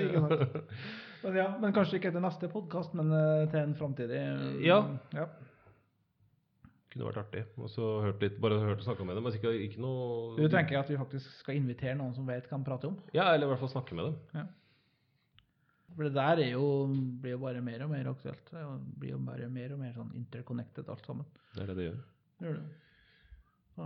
[1.27, 4.77] Men, ja, men kanskje ikke til neste podkast, men eh, til en framtidig eh, Ja.
[5.17, 5.25] ja.
[6.93, 7.43] Kunne vært artig.
[7.59, 9.25] Og så hørt litt, bare hørt og snakka med dem.
[9.27, 12.61] Men ikke, ikke noe Du tenker at vi faktisk skal invitere noen som vet hva
[12.61, 13.01] de prater om?
[13.17, 14.47] Ja, eller i hvert fall snakke med dem.
[15.97, 16.65] For det der er jo,
[17.23, 18.51] blir jo bare mer og mer aktuelt.
[18.53, 18.65] Det
[19.01, 21.29] blir jo bare mer og mer sånn interconnected alt sammen.
[21.55, 22.03] Det er det det gjør.
[22.37, 22.67] Det gjør det.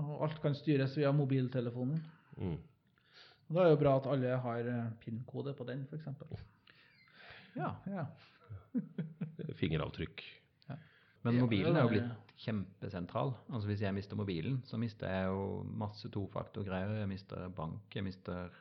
[0.01, 2.03] Og alt kan styres via mobiltelefonen.
[2.39, 2.59] Mm.
[3.51, 6.11] Og da er det jo bra at alle har eh, PIN-kode på den, f.eks.
[7.59, 8.05] Ja, ja.
[9.59, 10.23] Fingeravtrykk.
[11.27, 13.35] Men mobilen er jo blitt kjempesentral.
[13.53, 17.03] Altså Hvis jeg mister mobilen, så mister jeg jo masse tofaktorgreier.
[17.03, 18.55] Jeg mister bank, jeg mister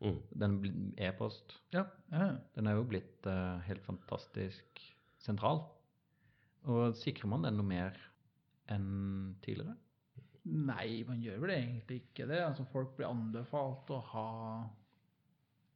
[0.00, 0.18] Mm.
[0.30, 1.56] den e-post.
[1.74, 1.84] ja.
[2.12, 2.36] ja.
[2.54, 4.82] Den er jo blitt uh, helt fantastisk
[5.18, 5.64] sentral.
[6.68, 7.96] Og sikrer man den noe mer
[8.70, 9.74] enn tidligere?
[10.48, 12.42] Nei, man gjør vel egentlig ikke det.
[12.44, 14.28] Altså, folk blir anbefalt å ha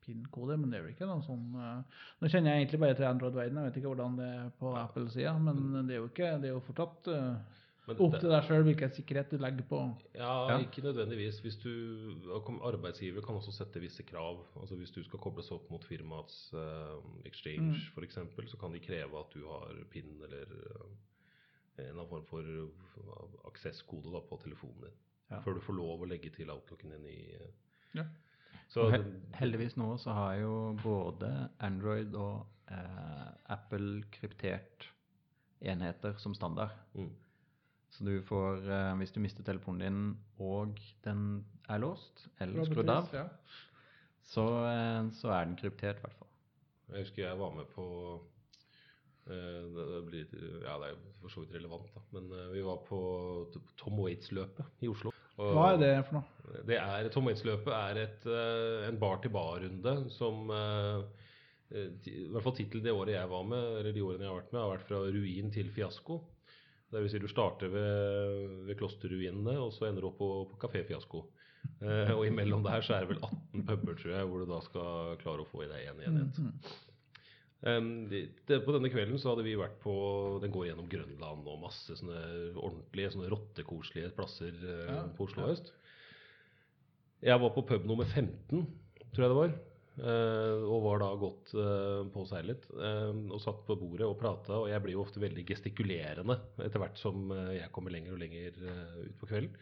[0.02, 3.06] PIN-kode, men det er vel ikke noe sånn uh, Nå kjenner jeg egentlig bare til
[3.06, 6.50] Android-verdenen, jeg vet ikke hvordan det er på Apple-sida, men det er jo ikke, det
[6.50, 9.78] er jo fortsatt Men opp til deg sjøl hvilken sikkerhet du legger på.
[10.14, 10.58] Ja, Ja.
[10.62, 11.40] ikke nødvendigvis.
[11.42, 11.70] Hvis du,
[12.62, 14.44] Arbeidsgiver kan også sette visse krav.
[14.60, 18.02] Altså Hvis du skal kobles opp mot firmaets uh, exchange Mm.
[18.04, 20.86] eksempel, så kan de kreve at du har PIN eller uh,
[21.78, 24.94] en eller annen form for uh, aksesskode på telefonen din.
[25.30, 25.40] Ja.
[25.40, 27.50] Før du får lov å legge til outlooken din i uh,
[27.94, 28.04] Ja.
[28.68, 28.98] Så he
[29.36, 32.46] heldigvis nå så har jo både Android og
[33.52, 34.86] Apple kryptert
[35.60, 36.70] enheter som standard.
[36.94, 37.10] Mm.
[37.92, 40.02] Så du får, eh, hvis du mister telefonen din
[40.40, 43.26] og den er låst eller skrudd av, Ja.
[44.24, 46.28] så, eh, så er den kryptert i hvert fall.
[46.92, 47.84] Jeg husker jeg var med på
[49.28, 49.32] eh,
[49.76, 50.26] det det blir,
[50.64, 52.00] Ja, det er for så vidt relevant, da.
[52.12, 52.98] Men eh, vi var på
[53.76, 55.12] Tom Waits-løpet i Oslo.
[55.38, 56.64] Og Hva er det for noe?
[56.68, 61.04] Det er, Tom Waits-løpet er et, eh, en bar-til-bar-runde som eh,
[61.72, 64.52] I hvert fall tittelen det året jeg var med, eller de årene jeg har vært
[64.52, 66.20] med, har vært 'Fra ruin til fiasko'.
[66.92, 70.60] Det vil si du starter ved, ved klosterruinene, og så ender du opp på, på
[70.66, 71.24] Kafé Fiasko.
[71.82, 74.58] Eh, og imellom der så er det vel 18 puber, tror jeg, hvor du da
[74.66, 76.40] skal klare å få i deg én enhet.
[76.42, 76.80] Mhm.
[77.62, 79.92] Um, de, de, på denne kvelden så hadde vi vært på
[80.42, 82.18] Den går gjennom Grønland og masse sånne
[82.58, 85.52] ordentlige, sånne rottekoselige plasser eh, Ja, på Oslo ja.
[85.54, 85.70] øst.
[87.22, 88.64] Jeg var på pub nummer 15,
[89.12, 89.54] tror jeg det var.
[89.98, 92.68] Eh, og var da godt uh, påseilet.
[92.76, 94.58] eh, og satt på bordet og prata.
[94.62, 98.22] Og jeg blir jo ofte veldig gestikulerende etter hvert som eh, jeg kommer lenger og
[98.22, 98.60] lenger
[99.06, 99.56] ut på kvelden.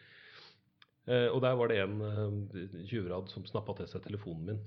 [1.11, 4.63] Eh, og der var det en uh, tjuvrad som snappa til seg telefonen min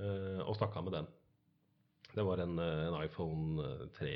[0.00, 1.08] eh, og snakka med den.
[2.14, 4.12] Det var en, eh, en iPhone eh, 3,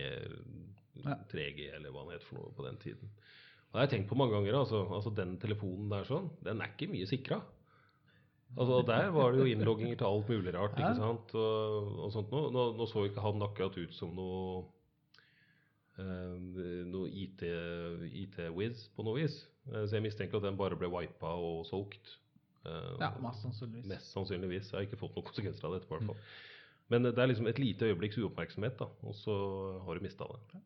[1.30, 3.10] 3G, eller hva den het for noe på den tiden.
[3.10, 4.58] Og det har jeg tenkt på mange ganger.
[4.60, 7.40] Altså, altså Den telefonen der sånn, den er ikke mye sikra.
[8.54, 10.78] Altså, der var det jo innlogginger til alt mulig rart.
[10.78, 11.34] Ikke sant?
[11.34, 12.30] Og, og sånt.
[12.30, 14.64] Nå, nå så ikke han akkurat ut som noe
[15.94, 16.34] Uh,
[16.90, 19.36] noe IT-whiz på noe vis.
[19.68, 22.16] Uh, så jeg mistenker at den bare ble wipa og solgt.
[22.66, 23.86] Uh, Ja, mest sannsynligvis.
[23.92, 24.72] Mest sannsynligvis.
[24.72, 26.16] Jeg har ikke fått noen konsekvenser av det etterpå.
[26.16, 26.24] Mm.
[26.90, 29.36] Men det er liksom et lite øyeblikks uoppmerksomhet, da, og så
[29.86, 30.60] har du mista det.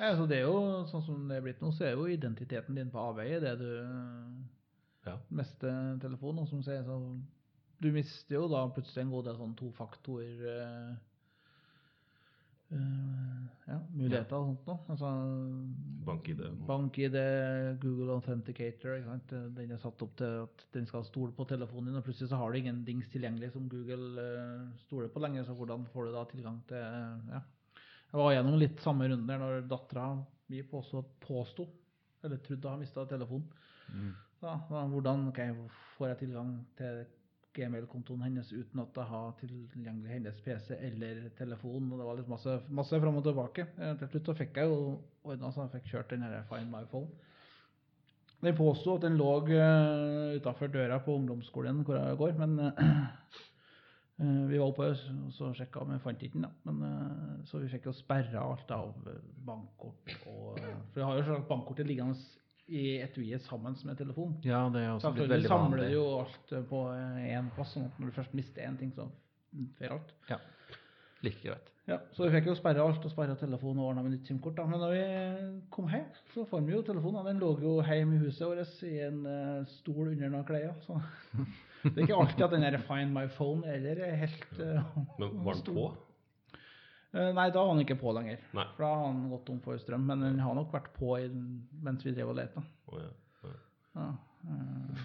[0.00, 0.58] Ja, altså det er jo
[0.90, 3.70] sånn som det er blitt nå, så er jo identiteten din på avveie det du
[5.06, 5.16] Ja.
[5.34, 5.70] meste
[6.02, 6.42] telefonen.
[6.44, 6.98] Og som sier, så
[7.82, 10.92] du mister jo da plutselig en god del sånn tofaktor uh,
[12.76, 14.84] uh, ja, muligheter og sånt noe.
[14.94, 15.10] Altså,
[16.06, 16.44] BankID.
[16.68, 17.18] BankID,
[17.82, 19.00] Google Authenticator.
[19.00, 19.34] Ikke sant?
[19.58, 22.38] Den er satt opp til at den skal stole på telefonen din, og plutselig så
[22.38, 25.48] har du ingen dings tilgjengelig som Google uh, stoler på lenger.
[25.48, 26.86] Så hvordan får du da tilgang til
[27.32, 27.42] ja.
[28.12, 30.10] Jeg var gjennom litt samme runde der når dattera
[30.52, 31.64] mi også påsto,
[32.20, 33.46] eller trodde å ha mista telefonen.
[33.88, 34.10] Mm.
[34.42, 35.52] Da, da, hvordan okay,
[35.96, 37.04] får jeg tilgang til
[37.54, 41.92] gmail-kontoen hennes uten at jeg har tilgjengelig hennes PC eller telefon.
[41.92, 43.68] og Det var litt masse, masse fram og tilbake.
[43.78, 44.80] Eh, Til slutt så fikk jeg jo
[45.22, 47.12] ordna så jeg fikk kjørt den her Find my phone.
[48.42, 53.02] Den påsto at den lå uh, utafor døra på ungdomsskolen hvor jeg går, men eh,
[54.18, 56.48] eh, vi var oppe og så sjekka, men fant ikke den.
[56.48, 56.54] da.
[56.66, 61.06] Men, eh, så vi fikk jo sperra alt av eh, bankkort og eh, For vi
[61.06, 62.18] har jo selvsagt bankkortet liggende
[62.72, 64.38] i etuiet sammen med telefonen.
[64.46, 65.90] Ja, det er også blitt veldig samler vanlig.
[65.92, 66.80] du jo alt eh, på
[67.34, 69.08] én plass, sånn at når du først mister én ting, så
[69.78, 70.14] fer alt.
[70.30, 70.40] Ja,
[71.26, 71.68] like greit.
[71.90, 74.54] Ja, Så vi fikk jo sperra alt og sperra telefonen og ordna med nytt SIM-kort.
[74.54, 74.66] da.
[74.70, 75.00] Men da vi
[75.74, 77.26] kom hjem, så fant vi jo telefonen.
[77.26, 80.76] Den lå jo hjemme i huset vårt i en eh, stol under noen klær.
[80.86, 81.00] Så
[81.88, 85.42] det er ikke alltid at den der Find my phone eller er helt uh, Men
[85.42, 85.88] var den på?
[87.12, 88.40] Eh, Nei, da var han ikke på lenger.
[88.56, 88.64] Nei.
[88.72, 90.06] For da har han gått tom for strøm.
[90.08, 91.28] Men han har nok vært på i,
[91.84, 92.64] mens vi drev og lette.
[92.88, 93.10] Å, ja.
[93.92, 94.06] Ja,
[94.48, 95.00] eh,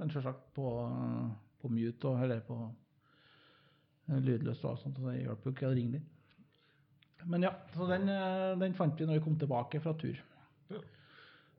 [0.00, 0.70] men selvsagt på,
[1.62, 5.68] på mute og eller på eh, lydløst og alt sånt, så det hjelper jo ikke
[5.68, 6.08] å ringe den.
[7.30, 8.10] Men ja, så den,
[8.58, 10.18] den fant vi når vi kom tilbake fra tur.
[10.72, 10.82] Ja.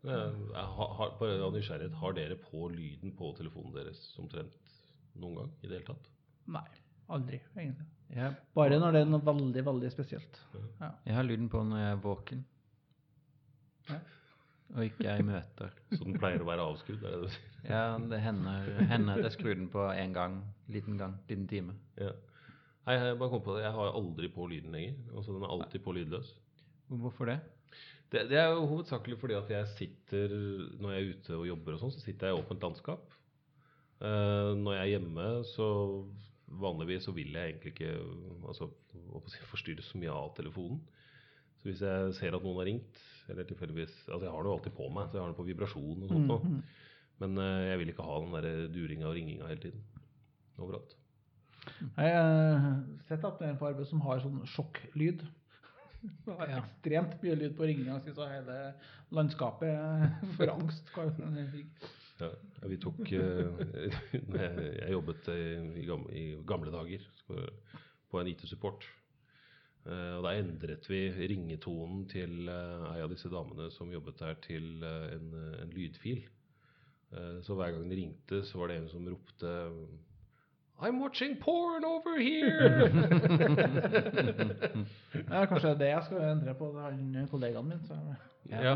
[0.03, 4.75] Har, har, bare av nysgjerrighet, har dere på lyden på telefonen deres omtrent
[5.19, 6.11] noen gang i det hele tatt?
[6.55, 6.67] Nei,
[7.15, 7.87] aldri egentlig.
[8.15, 10.39] Ja, Bare når det er noe veldig, veldig spesielt.
[10.79, 10.93] Ja.
[11.05, 12.45] jeg har lyden på når jeg er våken.
[13.89, 13.99] Ja.
[14.75, 15.75] Og ikke er i møter.
[15.95, 17.03] Så den pleier å være avskrudd?
[17.03, 17.53] er det det du sier?
[17.69, 20.39] Ja, det hender, hender at jeg skrur den på én gang.
[20.71, 21.15] Liten gang.
[21.29, 21.77] Liten time.
[21.99, 22.11] Ja.
[22.87, 23.63] Nei, jeg bare kom på det.
[23.65, 24.97] Jeg har aldri på lyden lenger.
[25.13, 26.33] Altså, den er alltid på lydløs.
[26.89, 27.39] Hvorfor det?
[28.09, 30.31] Det, det er jo hovedsakelig fordi at jeg sitter
[30.81, 33.11] Når jeg er ute og jobber og sånn, så sitter jeg i åpent landskap.
[33.99, 35.67] Uh, når jeg er hjemme, så
[36.49, 37.93] vanligvis så vil jeg egentlig ikke
[38.47, 38.69] altså,
[39.51, 40.81] forstyrre så mye av telefonen.
[41.59, 44.53] Så hvis jeg ser at noen har ringt, eller tilfeldigvis Altså jeg har det jo
[44.55, 46.61] alltid på meg, så jeg har den på vibrasjon og sånt mm, Mhm.
[47.19, 49.81] Men uh, jeg vil ikke ha den der duringa og ringinga hele tiden.
[50.57, 50.95] Overalt.
[51.97, 52.77] Jeg har
[53.09, 55.25] sett at det er en på arbeid som har sånn sjokklyd.
[56.23, 58.55] Det var ekstremt mye lyd på ringinga, så hele
[59.11, 60.93] landskapet for angst.
[62.19, 62.31] Ja,
[62.67, 63.61] vi tok eh,
[64.41, 68.87] jeg, jobbet eh, i gamle, i gamle dager på en IT-support.
[69.87, 74.35] Eh, og da endret vi ringetonen til uh, ei av disse damene som jobbet der,
[74.43, 75.31] til eh, en,
[75.63, 76.25] en lydfil.
[77.15, 79.55] Eh, så hver gang de ringte, så var det en som ropte
[80.79, 82.87] I'm watching porn over here!
[85.29, 87.81] Ja, kanskje det er det jeg skal endre på han kollegaen min.
[87.83, 87.97] Så
[88.49, 88.75] ja.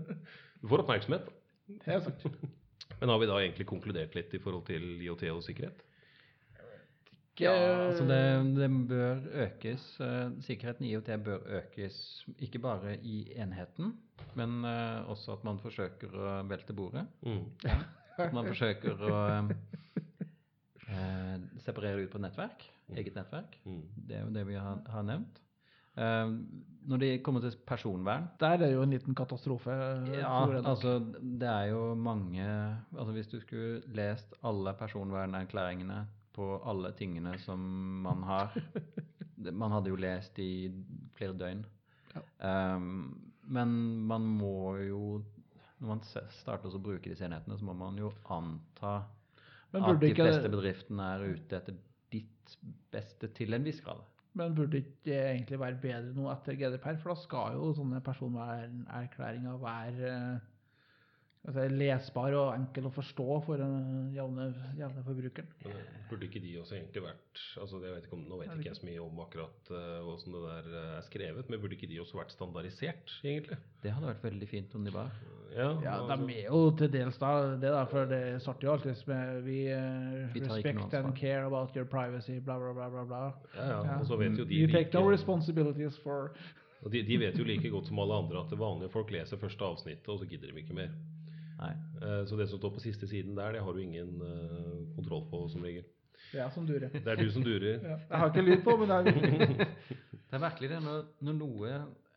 [0.60, 1.24] Du får oppmerksomhet.
[1.86, 1.92] da.
[1.94, 2.26] er sant.
[3.00, 5.84] Men har vi da egentlig konkludert litt i forhold til IoT og sikkerhet?
[7.38, 7.52] Ja,
[7.86, 8.18] altså det,
[8.56, 9.84] det bør økes.
[10.02, 11.98] eh, Sikkerheten i IoT bør økes
[12.42, 13.92] ikke bare i enheten,
[14.34, 17.04] men eh, også at man forsøker å velte bordet.
[17.22, 17.44] Mm.
[18.18, 19.52] At man forsøker å eh,
[20.90, 22.66] eh, separere ut på nettverk,
[22.96, 23.54] eget nettverk.
[23.68, 23.84] Mm.
[24.08, 25.38] Det er jo det vi har, har nevnt.
[25.98, 26.34] Eh,
[26.88, 29.70] når det kommer til personvern Der er det jo en liten katastrofe.
[29.70, 30.66] ja, jeg nok.
[30.66, 32.44] altså det er jo mange
[32.96, 37.58] Altså hvis du skulle lest alle personvernerklæringene på alle tingene som
[38.06, 38.54] man har
[39.52, 40.70] Man hadde jo lest i
[41.14, 41.60] flere døgn.
[42.42, 43.68] Um, men
[44.06, 45.22] man må jo
[45.78, 48.96] Når man starter å bruke disse enhetene, så må man jo anta
[49.68, 51.76] at de fleste bedriftene er ute etter
[52.10, 52.54] ditt
[52.90, 54.00] beste til en viss grad.
[54.38, 57.00] Men burde ikke egentlig være bedre nå etter GDPR?
[57.02, 60.46] For da skal jo sånne personvernerklæringer være eh,
[61.37, 61.37] skal jeg si,
[61.72, 65.48] lesbar og enkel å forstå for den jevne, jevne forbrukeren.
[65.64, 68.52] Men eh, burde ikke de også egentlig vært altså jeg vet ikke om, Nå vet
[68.54, 71.78] ikke jeg så mye om akkurat uh, hvordan det der eh, er skrevet, men burde
[71.78, 73.58] ikke de også vært standardisert, egentlig?
[73.82, 75.10] Det hadde vært veldig fint om de var.
[75.54, 78.74] Ja, Ja, altså- de er jo til dels da, det da, for det starter jo
[78.74, 83.04] alltid med vi uh, Vi respect and care about your privacy, bla, bla, bla, bla,
[83.04, 83.24] bla.
[83.56, 86.34] ja, ja, og så vet jo de You take no responsibilities for
[86.84, 89.40] og de, de vet jo like godt som alle andre at det vanlige folk leser
[89.40, 90.92] første avsnittet, og så gidder de ikke mer.
[91.58, 91.70] Nei.
[92.02, 95.24] Eh, så det som står på siste siden der, det har du ingen eh, kontroll
[95.30, 95.86] på som regel.
[96.32, 96.90] Det er som durer.
[97.04, 97.78] Det er du som durer.
[97.78, 97.96] Ja.
[98.10, 99.02] Jeg har ikke lyd på, men det er
[100.28, 100.78] Det er virkelig det.
[100.84, 101.68] Når, når noe,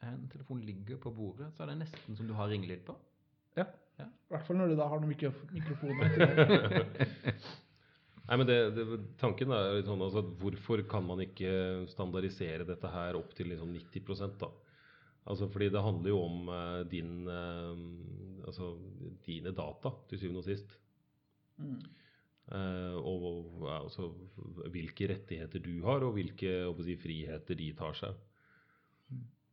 [0.03, 2.93] en telefon ligger på bordet, så er det nesten som du har ringelyd på.
[3.57, 3.65] Ja.
[4.01, 6.07] I hvert fall når du da har noen mikro mikrofoner.
[8.31, 8.83] Nei, men det, det,
[9.19, 11.51] Tanken er litt sånn altså, at hvorfor kan man ikke
[11.91, 14.49] standardisere dette her opp til liksom 90% da?
[15.29, 18.73] Altså, fordi det handler jo om uh, din, uh, altså,
[19.25, 20.77] dine data, til syvende og sist.
[21.61, 21.81] Mm.
[22.51, 24.09] Uh, og altså,
[24.73, 28.15] hvilke rettigheter du har, og hvilke si, friheter de tar seg.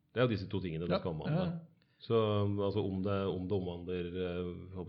[0.09, 1.61] Det er jo disse to tingene du Ja, skal omhandle.
[2.01, 2.17] Så
[2.47, 4.09] altså, om, det, om det omhandler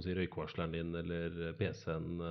[0.06, 2.22] si, røykvarsleren din eller PC-en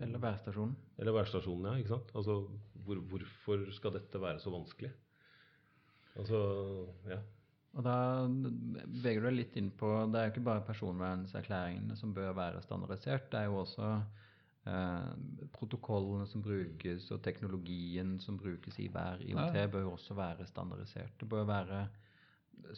[0.00, 0.74] Eller værstasjonen.
[0.98, 1.78] eller værstasjonen, ja.
[1.78, 2.10] ikke sant?
[2.16, 2.40] Altså,
[2.84, 4.90] hvor, hvorfor skal dette være så vanskelig?
[6.18, 6.40] Altså,
[7.08, 7.20] ja.
[7.74, 7.94] Og da
[8.30, 12.62] beveger du deg litt inn på Det er jo ikke bare personvernerklæringene som bør være
[12.62, 13.26] standardisert.
[13.32, 13.88] Det er jo også
[14.70, 15.08] eh,
[15.56, 19.66] protokollene som brukes, og teknologien som brukes i hver IOT, Ja.
[19.66, 21.16] bør jo også være standardisert.
[21.20, 21.88] Det bør være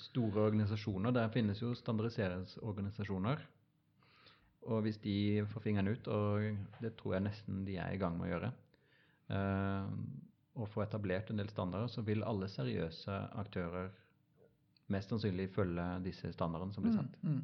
[0.01, 1.13] store organisasjoner.
[1.13, 3.45] Der finnes jo standardiseringsorganisasjoner.
[4.67, 8.17] Og hvis de får fingeren ut, og det tror jeg nesten de er i gang
[8.19, 8.49] med å gjøre,
[9.31, 9.93] eh,
[10.57, 13.91] og få etablert en del standarder, så vil alle seriøse aktører
[14.93, 17.17] mest sannsynlig følge disse standardene som blir sendt.
[17.27, 17.43] Mm.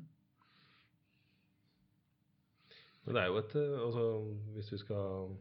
[3.03, 4.05] Men det er jo et eh, altså,
[4.55, 5.32] Hvis vi skal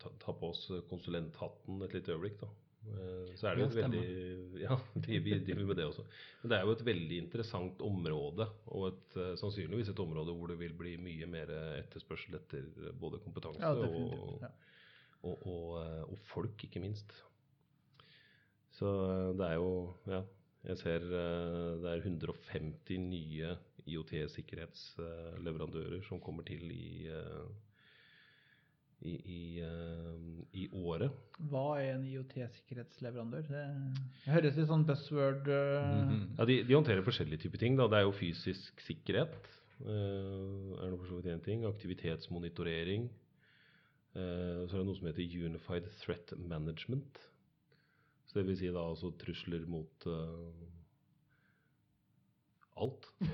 [0.00, 2.48] ta, ta på oss konsulenthatten et lite øyeblikk, da.
[2.94, 4.04] eh, Så er det jo et veldig
[4.64, 6.06] Ja, vi, vi driver med det også.
[6.42, 10.48] Men det er jo et veldig interessant område, og et, eh, sannsynligvis et område hvor
[10.52, 11.52] det vil bli mye mer
[11.82, 14.40] etterspørsel etter både kompetanse Ja, og,
[15.20, 15.64] og, og,
[16.08, 17.12] og folk, ikke minst.
[18.80, 18.88] Så
[19.36, 19.72] det er jo
[20.08, 20.22] Ja,
[20.68, 23.54] jeg ser eh, det er 150 nye
[23.88, 27.48] IOT-sikkerhetsleverandører som kommer til i, eh,
[29.08, 31.08] i, i, eh, i året.
[31.48, 33.48] Hva er en IOT-sikkerhetsleverandør?
[33.48, 33.64] Det
[34.34, 36.36] høres litt sånn buzzword uh, -hmm.
[36.36, 37.72] Ja, de, de håndterer forskjellige typer ting.
[37.78, 37.84] Da.
[37.88, 39.48] Det er jo fysisk sikkerhet.
[39.80, 41.64] er noe for så vidt én ting.
[41.64, 43.10] Aktivitetsmonitorering.
[44.12, 47.29] Så er det noe som heter Unified Threat Management.
[48.30, 50.68] Så det vil si da altså trusler mot eh,
[52.80, 53.08] alt.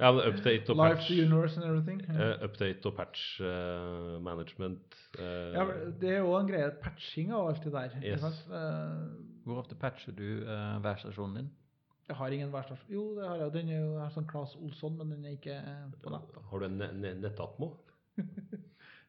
[0.00, 1.10] ja, men update og Life, patch.
[1.10, 2.00] universe and everything.
[2.08, 2.32] Ja.
[2.32, 3.46] eh, update og patch uh,
[4.22, 4.96] management.
[5.18, 5.22] Uh,
[5.54, 7.90] Ja, men det er jo en greie, patching og alt det der.
[8.02, 8.22] Yes.
[8.50, 9.06] Eh,
[9.46, 11.50] Hvor ofte patcher du uh, værstasjonen din?
[12.08, 12.90] Jeg har ingen værstasjon.
[12.94, 13.52] Jo, det har jeg.
[13.52, 15.56] Den er jo jeg har sånn Claes Olsson, men den er ikke
[16.02, 16.36] på nett.
[16.50, 17.72] Har du en ne ne nettatmo?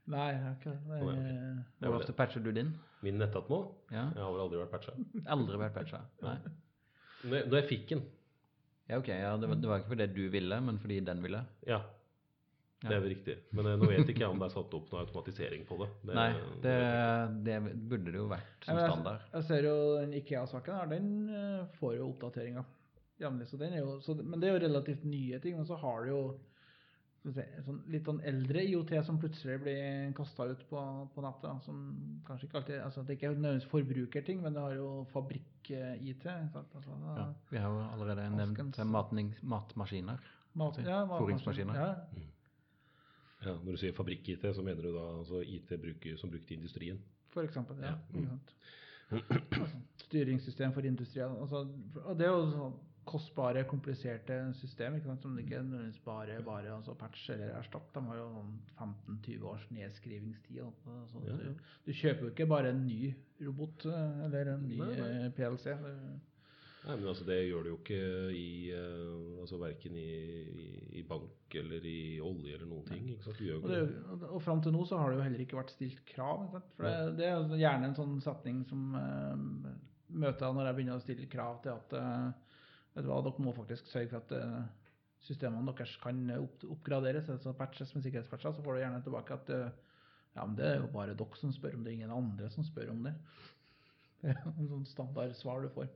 [0.08, 1.00] Nei, jeg har ikke det.
[1.00, 2.70] ja, er- Hvor ofte patcher du din?
[3.04, 3.58] Min nettatmo?
[3.92, 4.94] Ja, Jeg har vel aldri vært patcha.
[5.28, 6.00] Aldri vært patcha?
[6.24, 6.38] Nei.
[7.28, 8.04] Når når jeg fikk den,
[8.88, 11.46] Ja, ok, ja, det, var, det var ikke fordi du ville, men fordi den ville?
[11.68, 11.82] ja.
[12.80, 13.34] Det er vel riktig.
[13.58, 15.88] Men eh, nå vet ikke jeg om det er satt opp noe automatisering på det.
[16.06, 16.28] det Nei,
[16.62, 16.74] det,
[17.48, 17.56] det
[17.90, 19.24] burde det jo vært som men jeg- standard.
[19.34, 22.64] Jeg ser jo den IKEA-saken her, den eh, får jo oppdateringer
[23.20, 23.48] jevnlig.
[23.50, 25.56] Så den er jo, så, men det er jo relativt nye ting.
[25.58, 26.22] Men så har du jo
[27.34, 30.82] sånn, litt sånn eldre IOT som plutselig blir kasta ut på,
[31.16, 31.64] på nettet.
[31.66, 36.26] Som kanskje ikke alltid altså Det er ikke nødvendigvis forbrukerting, men det har jo fabrikk-IT.
[36.56, 40.20] Altså, Ja, vi har jo allerede nevnt matning, matmaskiner.
[40.58, 41.76] mat, ja, mat- Fôringsmaskiner.
[41.76, 41.96] Ja,
[43.46, 46.56] Ja, når du sier fabrikk-IT, så mener du da altså IT bruker, som brukt i
[46.56, 46.98] industrien?
[47.30, 47.76] for eksempel.
[47.82, 48.20] Ja, Ja.
[48.20, 48.40] Mm.
[49.62, 51.30] Altså, styringssystem for industrien.
[51.42, 51.68] Altså,
[52.06, 52.74] og det er jo sånn
[53.08, 55.24] kostbare, kompliserte system ikke sant?
[55.26, 57.90] som ikke nødvendigvis bare bare altså patch eller erstatt.
[57.96, 60.62] De har jo sånn 15-20 års nedskrivingstid.
[60.62, 60.74] og
[61.12, 61.36] Så Ja.
[61.42, 61.54] du,
[61.86, 65.12] du kjøper jo ikke bare en ny robot eh, eller en ny Nei, nei.
[65.26, 65.78] eh, PLC.
[66.88, 70.12] Nei, men altså Det gjør du jo ikke i uh, altså Verken i,
[70.96, 73.10] i, bank eller i olje eller noen ting.
[73.12, 73.42] ikke sant?
[73.58, 73.82] Og, det,
[74.22, 74.30] det.
[74.30, 76.48] og, fram til nå så har det jo heller ikke vært stilt krav.
[76.78, 79.76] For det, det er gjerne en sånn setning som uh,
[80.08, 82.47] møter jeg når jeg begynner å stille krav til at eh, hva,
[83.06, 84.64] dere må faktisk sørge for at eh,
[85.28, 88.56] systemene deres kan opp, oppgraderes, altså patches med sikkerhetspatcher.
[88.56, 89.80] Så får du gjerne tilbake at eh,
[90.38, 92.94] ja, men det er jo bare dere som spør om det, ingen andre som spør
[92.94, 93.16] om det.
[94.18, 95.92] Det er en sånn standard svar du får.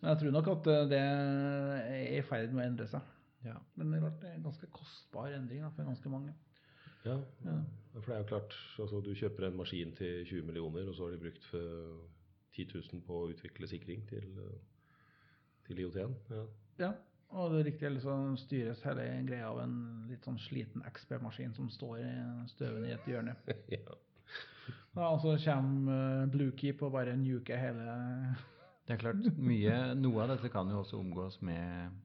[0.00, 3.12] Men jeg tror nok at eh, det er i ferd med å endre seg.
[3.44, 3.54] Ja.
[3.76, 6.34] Men det er klart det er en ganske kostbar endring da, for ganske mange.
[7.04, 7.56] Ja, Ja.
[7.94, 11.06] For det er jo klart, altså Du kjøper en maskin til 20 millioner, og så
[11.06, 11.44] har de brukt
[12.56, 14.32] 10 000 på å utvikle sikring til,
[15.66, 16.14] til IOT-en.
[16.30, 16.44] Ja.
[16.82, 16.90] Ja,
[17.34, 19.76] og det er riktig, eller så styres hele greia av en
[20.10, 22.10] litt sånn sliten XP-maskin som står i
[22.52, 23.36] støven i et hjørne.
[23.74, 23.98] ja.
[24.94, 27.94] Ja, og så kommer uh, Bluekeep og bare nuker hele
[28.86, 31.96] Det er klart, mye, noe av dette kan jo også omgås med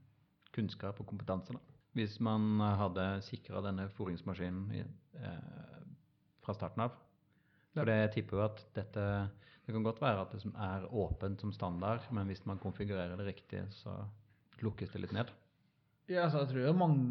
[0.55, 1.53] kunnskap og kompetanse.
[1.53, 1.77] Da.
[1.97, 4.81] Hvis man hadde sikra denne fôringsmaskinen i,
[5.19, 5.83] eh,
[6.45, 6.95] fra starten av.
[7.75, 9.05] For det tipper jo at dette
[9.69, 13.27] Det kan godt være at det er åpent som standard, men hvis man konfigurerer det
[13.27, 13.91] riktig, så
[14.65, 15.29] lukkes det litt ned.
[16.09, 17.03] Ja, så jeg tror jo mange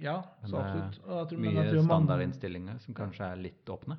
[0.00, 0.14] Ja,
[0.48, 0.96] så absolutt.
[1.04, 3.98] Tror, Mye standardinnstillinger som kanskje er litt åpne.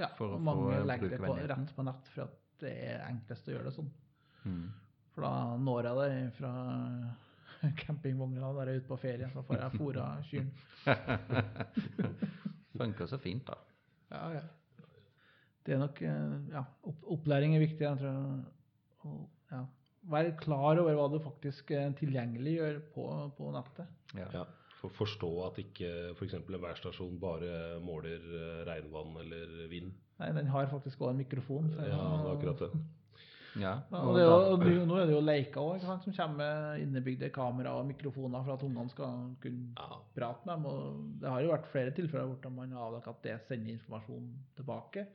[0.00, 3.04] Ja, for å mange legger det på, rent rett på nett for at det er
[3.10, 3.92] enklest å gjøre det sånn.
[4.48, 4.66] Mm.
[5.12, 5.36] For da
[5.68, 6.56] når jeg det fra
[7.84, 10.56] campingvogna der jeg er ute på ferie, så får jeg fôra kyrne.
[12.80, 13.60] Funker så fint, da.
[14.08, 14.46] Ja, ja.
[15.66, 16.62] Det er nok eh, Ja,
[17.10, 17.80] opplæring er viktig.
[17.82, 18.44] Jeg tror,
[19.06, 19.64] og, ja,
[20.10, 23.06] være klar over hva du faktisk eh, tilgjengeliggjør på,
[23.38, 23.86] på nettet.
[24.14, 24.28] Ja.
[24.40, 24.44] Ja,
[24.80, 26.34] for forstå at ikke f.eks.
[26.38, 29.90] en værstasjon bare måler eh, regnvann eller vind.
[30.20, 31.72] Nei, den har faktisk også en mikrofon.
[31.74, 32.70] så- Ja, det er akkurat det.
[33.56, 36.12] Ja, Ja, og det er jo, og nå- nå er det jo leker òg, som
[36.12, 40.66] kommer med innebygde kamera og mikrofoner for at ungene skal kunne Ja, prate med dem.
[40.66, 44.28] Og det har jo vært flere tilfeller hvor man har avdekket at det sender informasjon
[44.56, 45.06] tilbake.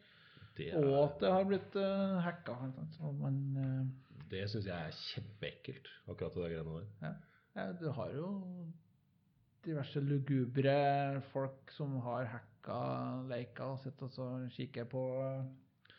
[0.57, 2.55] Det Og er, at det har blitt uh, hacka.
[2.97, 7.19] Så man, uh, det syns jeg er kjempeekkelt, akkurat det greiene der.
[7.55, 8.29] ja, du har jo
[9.65, 12.77] diverse lugubre folk som har hacka
[13.29, 15.43] leika og sitter og så kikker på eh,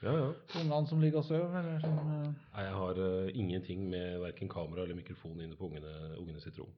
[0.03, 0.31] Ja, ja.
[0.59, 1.61] ungene som ligger og sover.
[1.61, 5.93] Eller eh, Nei, jeg har uh, ingenting med verken kamera eller mikrofon inne på ungene,
[6.19, 6.73] ungene sitt rom.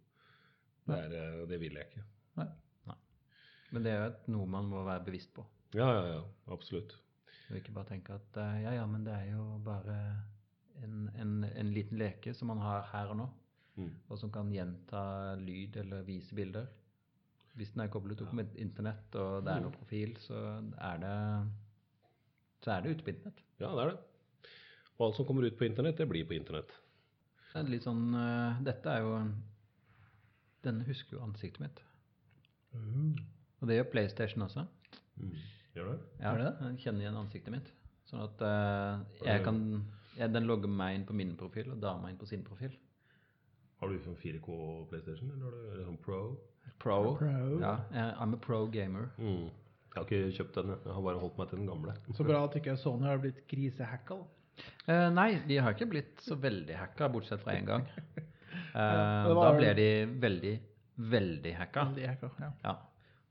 [0.85, 2.05] Det, er, uh, det vil jeg ikke.
[3.75, 5.43] Men det er jo noe man må være bevisst på.
[5.75, 6.21] Ja, ja, ja.
[6.55, 6.93] Absolutt.
[7.51, 9.97] Og ikke bare tenke at eh, ja, ja, men det er jo bare
[10.83, 13.33] en, en, en liten leke som man har her og nå,
[13.75, 13.89] Mm.
[14.07, 16.69] og som kan gjenta lyd eller vise bilder.
[17.59, 20.37] Hvis den er koblet opp med internett og det er noe profil, så
[20.79, 21.15] er det
[22.63, 23.43] så er det ute på internett.
[23.59, 24.53] Ja, det er det.
[24.95, 26.71] Og alt som kommer ut på internett, det blir på internett.
[27.51, 29.19] Det er litt sånn uh, Dette er jo
[30.63, 31.83] Denne husker jo ansiktet mitt.
[32.79, 34.65] Og det gjør PlayStation også.
[35.19, 35.35] Mm.
[35.75, 35.99] Gjør det?
[36.21, 37.71] Ja, Gjør det Jeg kjenner igjen ansiktet mitt.
[38.09, 39.61] Sånn at uh, jeg kan
[40.19, 42.75] ja, Den logger meg inn på min profil, og dama inn på sin profil.
[43.81, 44.59] Har du sånn 4K
[44.91, 46.21] PlayStation, eller er du sånn Pro?
[46.79, 47.15] Pro.
[47.19, 47.59] Pro.
[47.61, 49.11] Ja, jeg- I'm a pro gamer.
[49.19, 49.51] Mm.
[49.95, 50.79] Jeg har ikke kjøpt den, jeg.
[50.87, 51.93] jeg har bare holdt meg til den gamle.
[52.15, 54.17] Så bra at ikke Sony har blitt grisehacka.
[54.17, 54.63] da.
[54.87, 57.87] Eh, nei, de har ikke blitt så veldig hacka, bortsett fra én gang.
[57.91, 58.23] Uh,
[58.75, 59.89] Ja, Da ble de
[60.23, 60.55] veldig,
[60.99, 61.85] veldig hacka.
[61.91, 62.51] Veldig hacka, ja.
[62.65, 62.75] Ja.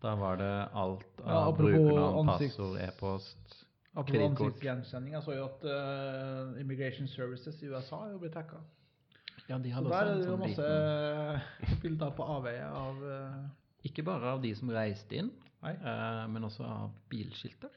[0.04, 3.60] Da var det alt av ja, brukernavn, passord, e-post
[3.94, 4.48] Apropos Kredittkort.
[4.48, 5.14] ansiktsgjenkjenning.
[5.14, 8.58] Jeg så jo at uh, Immigration Services i USA er jo blitt hacka.
[9.48, 10.68] Ja, de Så der er det jo sånn masse
[11.62, 13.38] liten bilder på avveie av uh...
[13.86, 15.30] Ikke bare av de som reiste inn,
[15.62, 15.74] Nei.
[15.76, 17.72] eh, men også av bilskilter.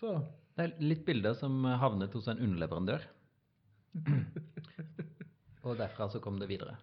[0.00, 0.16] Så
[0.56, 3.04] Det er litt bilder som havnet hos en underleverandør.
[5.64, 6.76] Og derfra så kom det videre.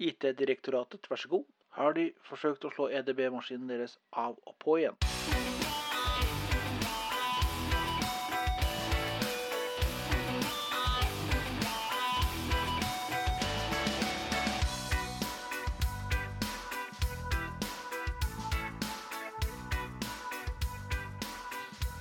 [0.00, 1.44] IT-direktoratet, vær så god.
[1.76, 4.96] Har de forsøkt å slå EDB-maskinen deres av og på igjen?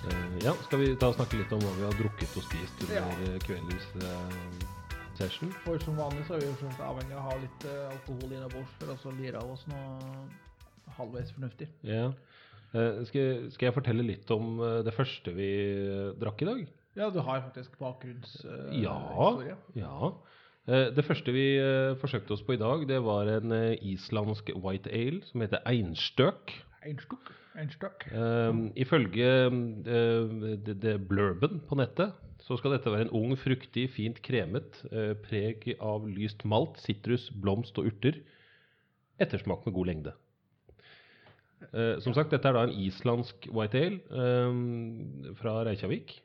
[0.09, 2.83] Eh, ja, skal vi ta og snakke litt om hva vi har drukket og spist
[2.85, 3.39] under Ja.
[3.43, 4.78] kveldens eh,
[5.19, 5.51] session?
[5.65, 8.73] for som vanlig så er vi jo avhengig av å ha litt eh, alkohol innabords
[8.79, 10.25] for oss å lire av oss noe
[10.97, 11.67] halvveis fornuftig.
[11.87, 12.09] Ja.
[12.73, 15.49] Eh, skal, skal jeg fortelle litt om eh, det første vi
[15.85, 16.65] eh, drakk i dag?
[16.97, 17.85] Ja, du har faktisk Ja.
[17.85, 19.55] bakgrunnshistorie.
[19.77, 20.11] ja.
[20.69, 24.51] Eh, det første vi eh, forsøkte oss på i dag, det var en eh, islandsk
[24.61, 26.53] white ale som heter Einstøk.
[26.85, 27.31] Einstøk?
[27.59, 28.05] Einstøk.
[28.79, 29.29] Ifølge
[30.63, 32.13] det, det blurben på nettet
[32.49, 37.27] så skal dette være en ung, fruktig, fint kremet, uh, preg av lyst malt, sitrus,
[37.29, 38.17] blomst og urter.
[39.21, 40.15] Ettersmak med god lengde.
[41.69, 44.01] Uh, som sagt, dette er da en islandsk white ale
[44.49, 46.17] um, fra Reykjavik,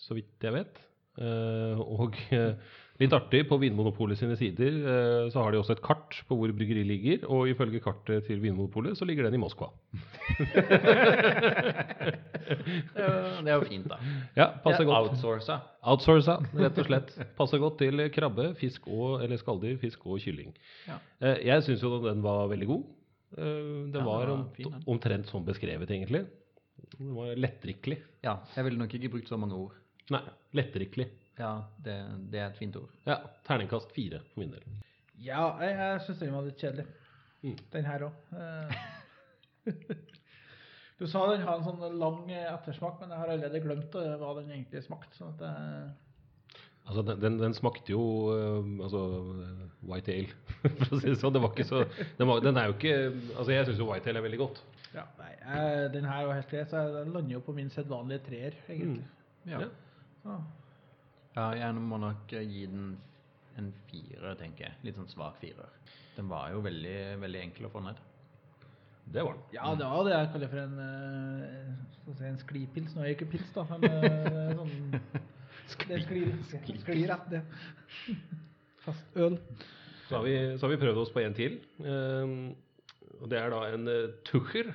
[0.00, 0.82] så vidt jeg vet.
[1.16, 2.16] Og
[3.00, 6.52] litt artig, på Vinmonopolet sine sider uh, så har de også et kart på hvor
[6.56, 9.68] bryggeriet ligger, og ifølge kartet til Vinmonopolet så ligger den i Moskva.
[12.46, 13.96] Det er jo- det fint, da.
[14.36, 15.10] Ja, passer Det er godt.
[15.10, 15.56] Outsourca.
[15.82, 17.12] Outsourca, rett og slett.
[17.36, 20.54] Passer godt til krabbe, fisk og, eller skalldyr, fisk og kylling.
[20.86, 20.98] Ja.
[21.20, 22.84] Eh, jeg syns jo den var veldig god.
[23.36, 24.30] Det den Ja, var
[24.86, 26.24] omtrent som beskrevet, egentlig.
[26.96, 27.98] Det var lettdrikkelig.
[28.24, 29.74] Ja, jeg ville nok ikke brukt så mange ord.
[30.14, 30.20] Nei,
[30.54, 31.08] lettdrikkelig.
[31.38, 31.52] Ja,
[31.84, 31.94] det,
[32.32, 32.90] det er et fint ord.
[33.06, 34.62] Ja, terningkast fire for min del.
[35.20, 36.86] Ja, jeg, jeg syns den var litt kjedelig.
[37.42, 37.56] Mm.
[37.72, 38.14] Den her òg.
[40.96, 44.14] Du sa den har en sånn lang eh, ettersmak, men jeg har allerede glemt eh,
[44.16, 45.12] hva den egentlig smakte.
[45.18, 45.94] Sånn at jeg,
[46.86, 49.00] Altså, den, den, den smakte jo uh, altså,
[49.42, 50.36] eh, white ale,
[50.78, 51.34] for å si det sånn.
[51.34, 51.80] Det var ikke så
[52.16, 52.92] Den, var, den er jo ikke
[53.34, 54.60] Altså, jeg syns jo white ale er veldig godt.
[54.94, 57.72] ja, nei, jeg, den her var helt grei, så jeg- den lander jo på min
[57.74, 59.02] sedvanlige treer, egentlig.
[59.50, 59.64] Ja.
[60.24, 60.38] Ja.
[61.36, 62.96] Ja, jeg må nok eh, gi den
[63.56, 64.76] en firer, tenker jeg.
[64.84, 65.72] Litt sånn svak firer.
[66.16, 68.00] Den var jo veldig, veldig enkel å få ned.
[69.06, 69.42] Det var den.
[69.54, 72.94] ja, det var det jeg kaller for en, eh, si, en sklipils.
[72.96, 74.74] Nå er det ikke pils, da, men eh, sånn
[75.86, 76.30] Det sklir,
[76.78, 77.40] sklir rett, det.
[78.84, 79.34] Fast øl.
[80.06, 81.56] Så har, vi, så har vi prøvd oss på en til.
[81.82, 82.36] ehm,
[83.18, 84.68] og det er da en uh, Tucher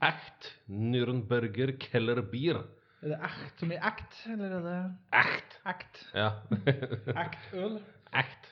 [0.00, 2.62] Echt Nürnberger Keller Bier.
[2.98, 4.78] Er det echt som i act, eller er det
[5.20, 5.52] Echt.
[5.64, 6.00] act?
[6.14, 6.30] Ja.
[7.22, 7.76] Act-øl?
[8.10, 8.48] Ekt.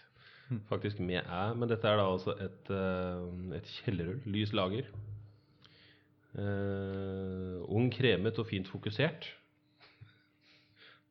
[0.69, 4.21] Faktisk med æ, men dette er da altså et, eh, et kjellerøl.
[4.31, 4.87] Lys lager.
[6.37, 9.25] Uh, ung, kremet og fint fokusert.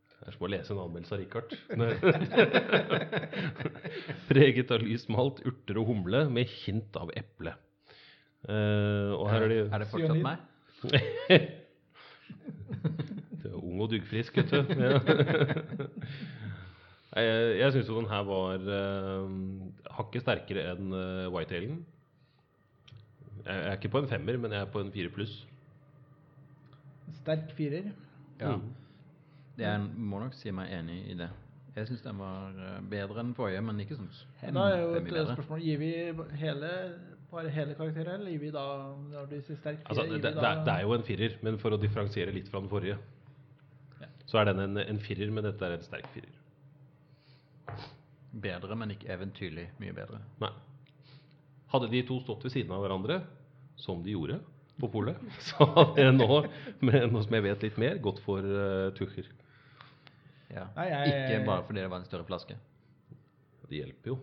[0.05, 1.49] Det er som å lese en anmeldelse av Richard.
[4.29, 7.53] Preget av lys malt, urter og humle med hint av eple.
[8.45, 10.37] Uh, og her er de Er det fortsatt meg?
[13.75, 14.63] Er ung og duggfrisk, vet du.
[17.15, 17.21] Ja.
[17.23, 19.29] Jeg, jeg syns jo den her var uh,
[19.95, 21.77] hakket sterkere enn uh, Whitehalen.
[23.45, 25.37] Jeg, jeg er ikke på en femmer, men jeg er på en fire pluss.
[27.21, 27.87] Sterk firer.
[28.41, 28.57] Ja.
[28.57, 28.67] Mm.
[29.61, 31.29] Jeg må nok si meg enig i det.
[31.75, 34.11] Jeg syns den var eh, bedre enn forrige, men ikke sånn
[34.55, 35.89] Da er jo et spørsmål Gir vi
[36.39, 36.69] hele,
[37.31, 38.63] bare hele karakteren, eller gir vi da
[39.11, 39.89] når du sier sterk firer?
[39.91, 42.59] Altså, det, det, det er- er jo en firer, men for å differensiere litt fra
[42.63, 42.95] den forrige.
[44.25, 46.33] Så er den en, en firer, men dette er en sterk firer.
[48.35, 50.19] Bedre, men ikke eventyrlig mye bedre.
[50.43, 50.51] Nei.
[51.71, 53.21] Hadde de to stått ved siden av hverandre,
[53.79, 54.39] som de gjorde
[54.79, 55.19] på polet,
[55.49, 56.27] så hadde jeg nå,
[56.83, 59.27] med, nå som jeg vet litt mer, gått for uh, Tucher.
[60.51, 60.67] Ja.
[60.75, 62.57] Nei, jeg- Ikke bare fordi det var en større flaske.
[63.69, 64.17] Det hjelper jo.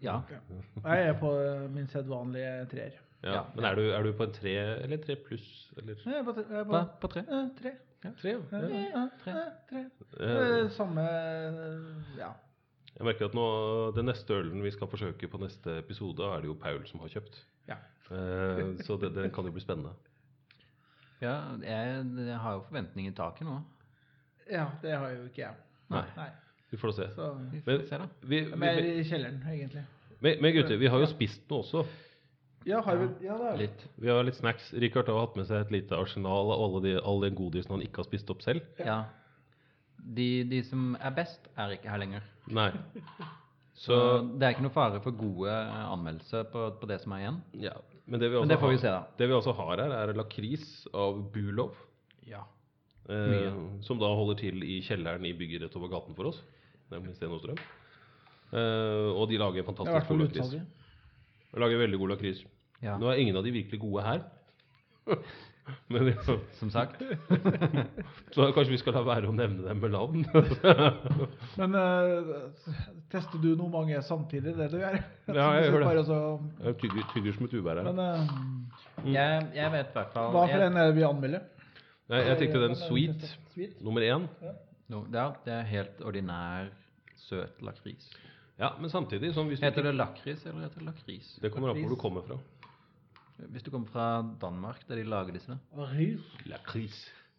[0.00, 0.18] Ja.
[0.30, 1.30] Jeg er på
[1.74, 2.94] min sedvanlige treer.
[3.20, 4.52] Ja, Ja, men er du, er du på en tre
[4.86, 5.48] eller tre pluss?
[5.76, 7.22] Eller Jeg er på, tre- jeg er på, På, på tre?
[7.28, 7.72] eh, tre.
[8.02, 8.30] Tre?
[8.30, 8.84] Ja, Ja.
[8.94, 9.34] ja, tre.
[9.70, 9.84] tre.
[10.20, 11.04] Eh, Eh, Samme
[12.18, 12.32] Ja.
[12.98, 13.44] Jeg merker at nå,
[13.96, 17.08] den neste ølen vi skal forsøke på neste episode, er det jo Paul som har
[17.08, 17.38] kjøpt.
[17.68, 17.76] Ja.
[18.10, 19.92] Eh, så det, den kan jo bli spennende.
[21.22, 23.60] Ja, jeg, jeg har jo forventninger i taket nå.
[24.50, 25.54] ja, det har jo ikke jeg.
[25.90, 26.04] Nei.
[26.16, 26.28] Nei.
[26.70, 27.08] Vi får da se.
[27.14, 28.06] Så Vi får Men, se, da.
[28.22, 29.84] vi, vi, Mer i kjelleren, egentlig.
[30.20, 31.84] men, men gutter, vi har jo spist noe også.
[32.68, 33.56] Ja, har vi Ja, det har.
[33.56, 33.84] Litt.
[33.96, 34.72] Vi har litt snacks.
[34.72, 37.84] Richard har hatt med seg et lite arsenal av alle de, all den godisen han
[37.84, 38.66] ikke har spist opp selv.
[38.78, 39.04] Ja.
[40.00, 42.26] De, de som er best, er ikke her lenger.
[42.52, 42.70] Nei.
[43.80, 43.98] Så Så
[44.36, 47.40] det er ikke noe fare for gode anmeldelser på, på det som er igjen.
[47.68, 47.76] ja.
[48.10, 49.02] Men det vi, også Men det får vi se, da.
[49.20, 50.64] det vi også har her, er lakris
[50.98, 51.76] av Bulov.
[52.26, 52.40] Ja.
[53.06, 53.54] Eh,
[53.86, 56.40] som da holder til i kjelleren i bygget rett over gaten for oss,
[56.90, 57.60] nemlig Sten Strøm.
[58.50, 60.56] Eh, og de lager er fantastisk god lakris.
[61.50, 62.42] De lager veldig god lakris.
[62.82, 62.96] Ja.
[63.00, 64.20] Nå er ingen av de virkelig gode her.
[65.92, 66.98] Men ja, Som sagt.
[68.34, 70.24] så kanskje vi skal la være å nevne dem med navn.
[71.60, 72.72] Men uh,
[73.12, 74.96] tester du noe mange samtidig, det du gjør?
[75.30, 75.90] Ja, jeg gjør det.
[75.90, 76.18] Bare så,
[76.64, 77.90] Jeg tygger, tygger som et uvær her.
[77.92, 81.06] men eh, Jeg, jeg vet i hvert fall hva for jeg- en er det vi
[81.06, 81.46] anmelder?
[82.10, 83.28] Nei, jeg tenkte den sweet?
[83.54, 83.76] Sweet?
[83.86, 84.24] nummer én.
[84.90, 86.72] No, ja, det er helt ordinær
[87.28, 88.08] søt lakris.
[88.60, 91.30] Ja, men samtidig sånn hvis du Heter det lakris eller heter det lakris?
[91.40, 92.36] Det kommer an på hvor du kommer fra.
[93.48, 94.08] Hvis du kommer fra
[94.42, 95.56] Danmark, der de lager disse.
[95.76, 96.26] Lakris.
[96.50, 96.98] Lakris.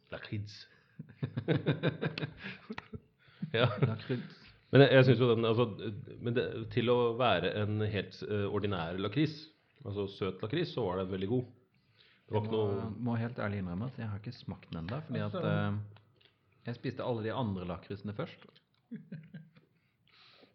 [0.09, 0.55] Lakris.
[3.59, 3.67] ja.
[3.85, 4.39] Lakris.
[4.71, 5.67] Men jeg, jeg synes jo den altså,
[6.23, 9.35] men det, Til å være en helt uh, ordinær lakris,
[9.85, 11.53] altså søt lakris, så var den veldig god.
[12.25, 14.71] Det var Jeg ikke må, noe må helt ærlig innrømme at jeg har ikke smakt
[14.71, 15.01] den ennå.
[15.05, 15.71] Fordi at eh,
[16.69, 18.47] jeg spiste alle de andre lakrisene først.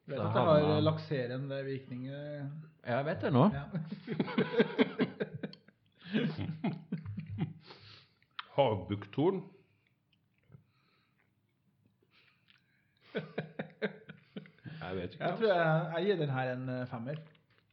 [0.07, 2.45] Vet at det har lakserende virkninger.
[2.87, 3.49] Jeg vet det nå.
[3.51, 3.65] Ja.
[8.57, 9.43] Havbukktorn.
[14.81, 15.25] Jeg vet ikke.
[15.25, 17.17] Jeg tror jeg, jeg gir den her en eh, femmer.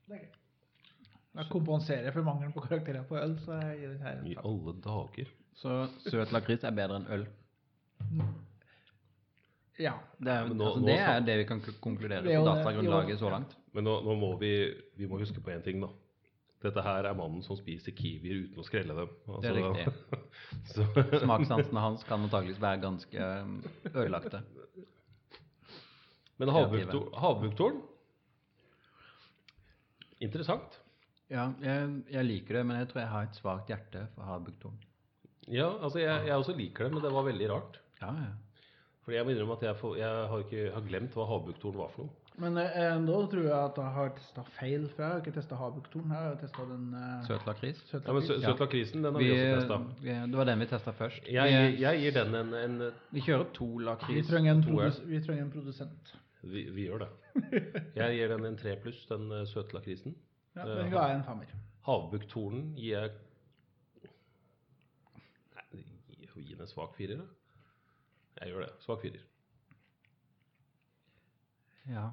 [0.10, 0.18] Er.
[1.34, 4.36] Jeg kompenserer for mangelen på karakterer på øl, så jeg gir den her en I
[4.36, 4.50] femmer.
[4.50, 5.28] alle dager.
[5.62, 5.72] Så
[6.10, 7.26] søt lakris er bedre enn øl.
[9.82, 9.96] Ja.
[10.20, 13.30] Det er, nå- altså, nå det, er det vi kan konkludere er på datagrunnlaget så
[13.30, 13.38] ja.
[13.38, 13.56] langt.
[13.74, 14.54] Men nå, nå må vi,
[15.00, 15.90] vi må huske på én ting, da.
[16.64, 19.10] Dette her er mannen som spiser kiwier uten å skrelle dem.
[19.42, 19.88] Det er Altså, riktig.
[20.74, 20.86] så,
[21.26, 23.58] Smakssansene hans kan antakeligvis være ganske um,
[23.92, 24.44] ødelagte.
[26.38, 27.82] men havbuktorn
[30.24, 30.80] Interessant.
[31.34, 34.78] Ja, jeg, jeg liker det, men jeg tror jeg har et svakt hjerte for havbuktorn.
[35.52, 37.80] Ja, altså jeg, jeg også liker det, men det var veldig rart.
[38.00, 38.32] Ja, ja.
[39.04, 41.90] Fordi jeg må innrømme at jeg, får, jeg har, ikke, har glemt hva havbuktorn var
[41.92, 42.20] for noe.
[42.42, 45.58] Men eh, da tror jeg at jeg har testa feil, for jeg har ikke testa
[45.60, 46.14] havbuktorn.
[46.16, 47.82] Jeg har testa den eh, Søt lakris.
[47.92, 48.48] søt Ja, men sø- lakris.
[48.48, 50.24] Søt lakrisen, den har vi, Vi, også testa.
[50.32, 51.28] det var den vi testa først.
[51.30, 52.80] Jeg, jeg, jeg gir den en, en
[53.14, 53.68] vi kjører to
[54.08, 56.14] Vi trenger, en produs vi trenger en produsent.
[56.42, 57.12] vi, vi gjør det.
[58.00, 60.16] Jeg gir den en tre pluss, den eh, søte lakrisen.
[60.56, 61.54] Ja, Eh, den ga jeg en femmer.
[61.86, 63.12] Havbuktornen gir jeg
[65.74, 67.30] Nei, får gi den en svak firer, da.
[68.42, 68.72] Jeg gjør det.
[68.84, 69.24] Svak firer.
[71.92, 72.06] Ja.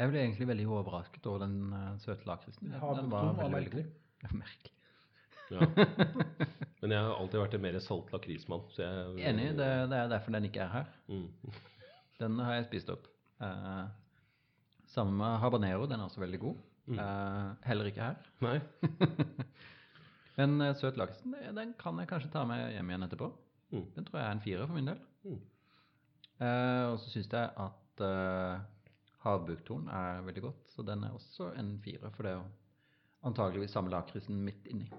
[0.00, 2.70] Jeg ble egentlig veldig overrasket over den uh, søte lakrisen.
[2.72, 2.80] Den
[3.12, 3.90] var var veldig, veldig god.
[4.22, 4.72] Ja, merkelig.
[5.52, 5.66] Ja.
[6.82, 8.64] Men jeg har alltid vært en mer salt lakrismann.
[8.74, 10.88] så jeg- Enig, det, det er derfor den ikke er her.
[11.08, 11.28] Mm.
[12.22, 13.06] Den har jeg spist opp.
[13.42, 13.88] Uh,
[14.86, 16.58] sammen med habanero, den er også veldig god.
[16.92, 18.16] Eh, heller ikke her.
[18.44, 18.58] Nei.
[20.36, 23.28] Men søt laks, den kan jeg kanskje ta med hjem igjen etterpå.
[23.72, 23.86] Mm.
[23.94, 25.00] Den tror jeg er en firer for min del.
[25.24, 25.40] Mm.
[26.42, 28.64] Eh, og så syns jeg at eh,
[29.24, 32.10] havbuktorn er veldig godt, så den er også en firer.
[32.10, 32.48] For det er jo
[33.28, 34.90] antageligvis samme lakrisen midt inni.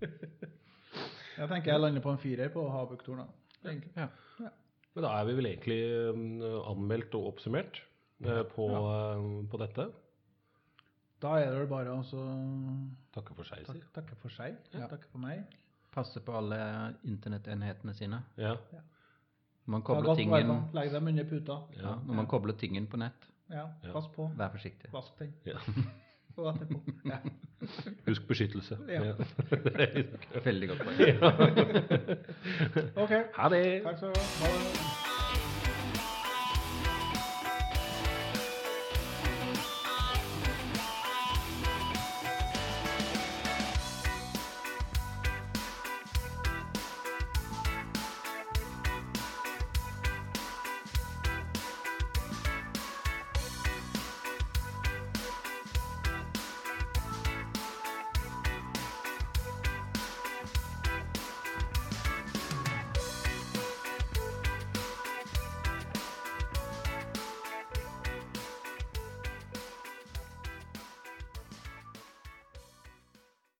[1.36, 3.26] Jeg tenker jeg lander på en firer på havbuktorn.
[3.66, 4.06] Ja.
[4.96, 5.80] Men da er vi vel egentlig
[6.16, 6.38] mm,
[6.70, 7.82] anmeldt og oppsummert
[8.24, 9.18] eh, på, ja.
[9.52, 9.84] på dette.
[11.20, 12.22] Da er det vel bare å så
[13.16, 14.56] Takke for seg, sier takke for seg.
[14.76, 14.86] Ja.
[14.90, 15.44] Takke for meg.
[15.94, 16.58] Passe på alle
[17.08, 18.18] internettenhetene sine.
[18.36, 18.54] Ja.
[19.66, 20.50] Man kobler godt tingen.
[20.76, 21.56] Legg dem under puta.
[21.80, 24.28] ja, når man kobler tingen på nett, Ja, pass på.
[24.36, 24.92] vær forsiktig.
[24.92, 25.32] Vask den.
[25.48, 25.56] ja.
[26.36, 26.82] Og etterpå.
[27.08, 27.16] Ja.
[28.06, 28.76] Husk beskyttelse.
[28.92, 29.14] Ja.
[30.44, 31.00] Veldig godt poeng.
[33.06, 33.16] OK.
[33.40, 33.64] Ha det!
[33.88, 34.24] Takk skal du ha.
[34.44, 35.05] Ha det.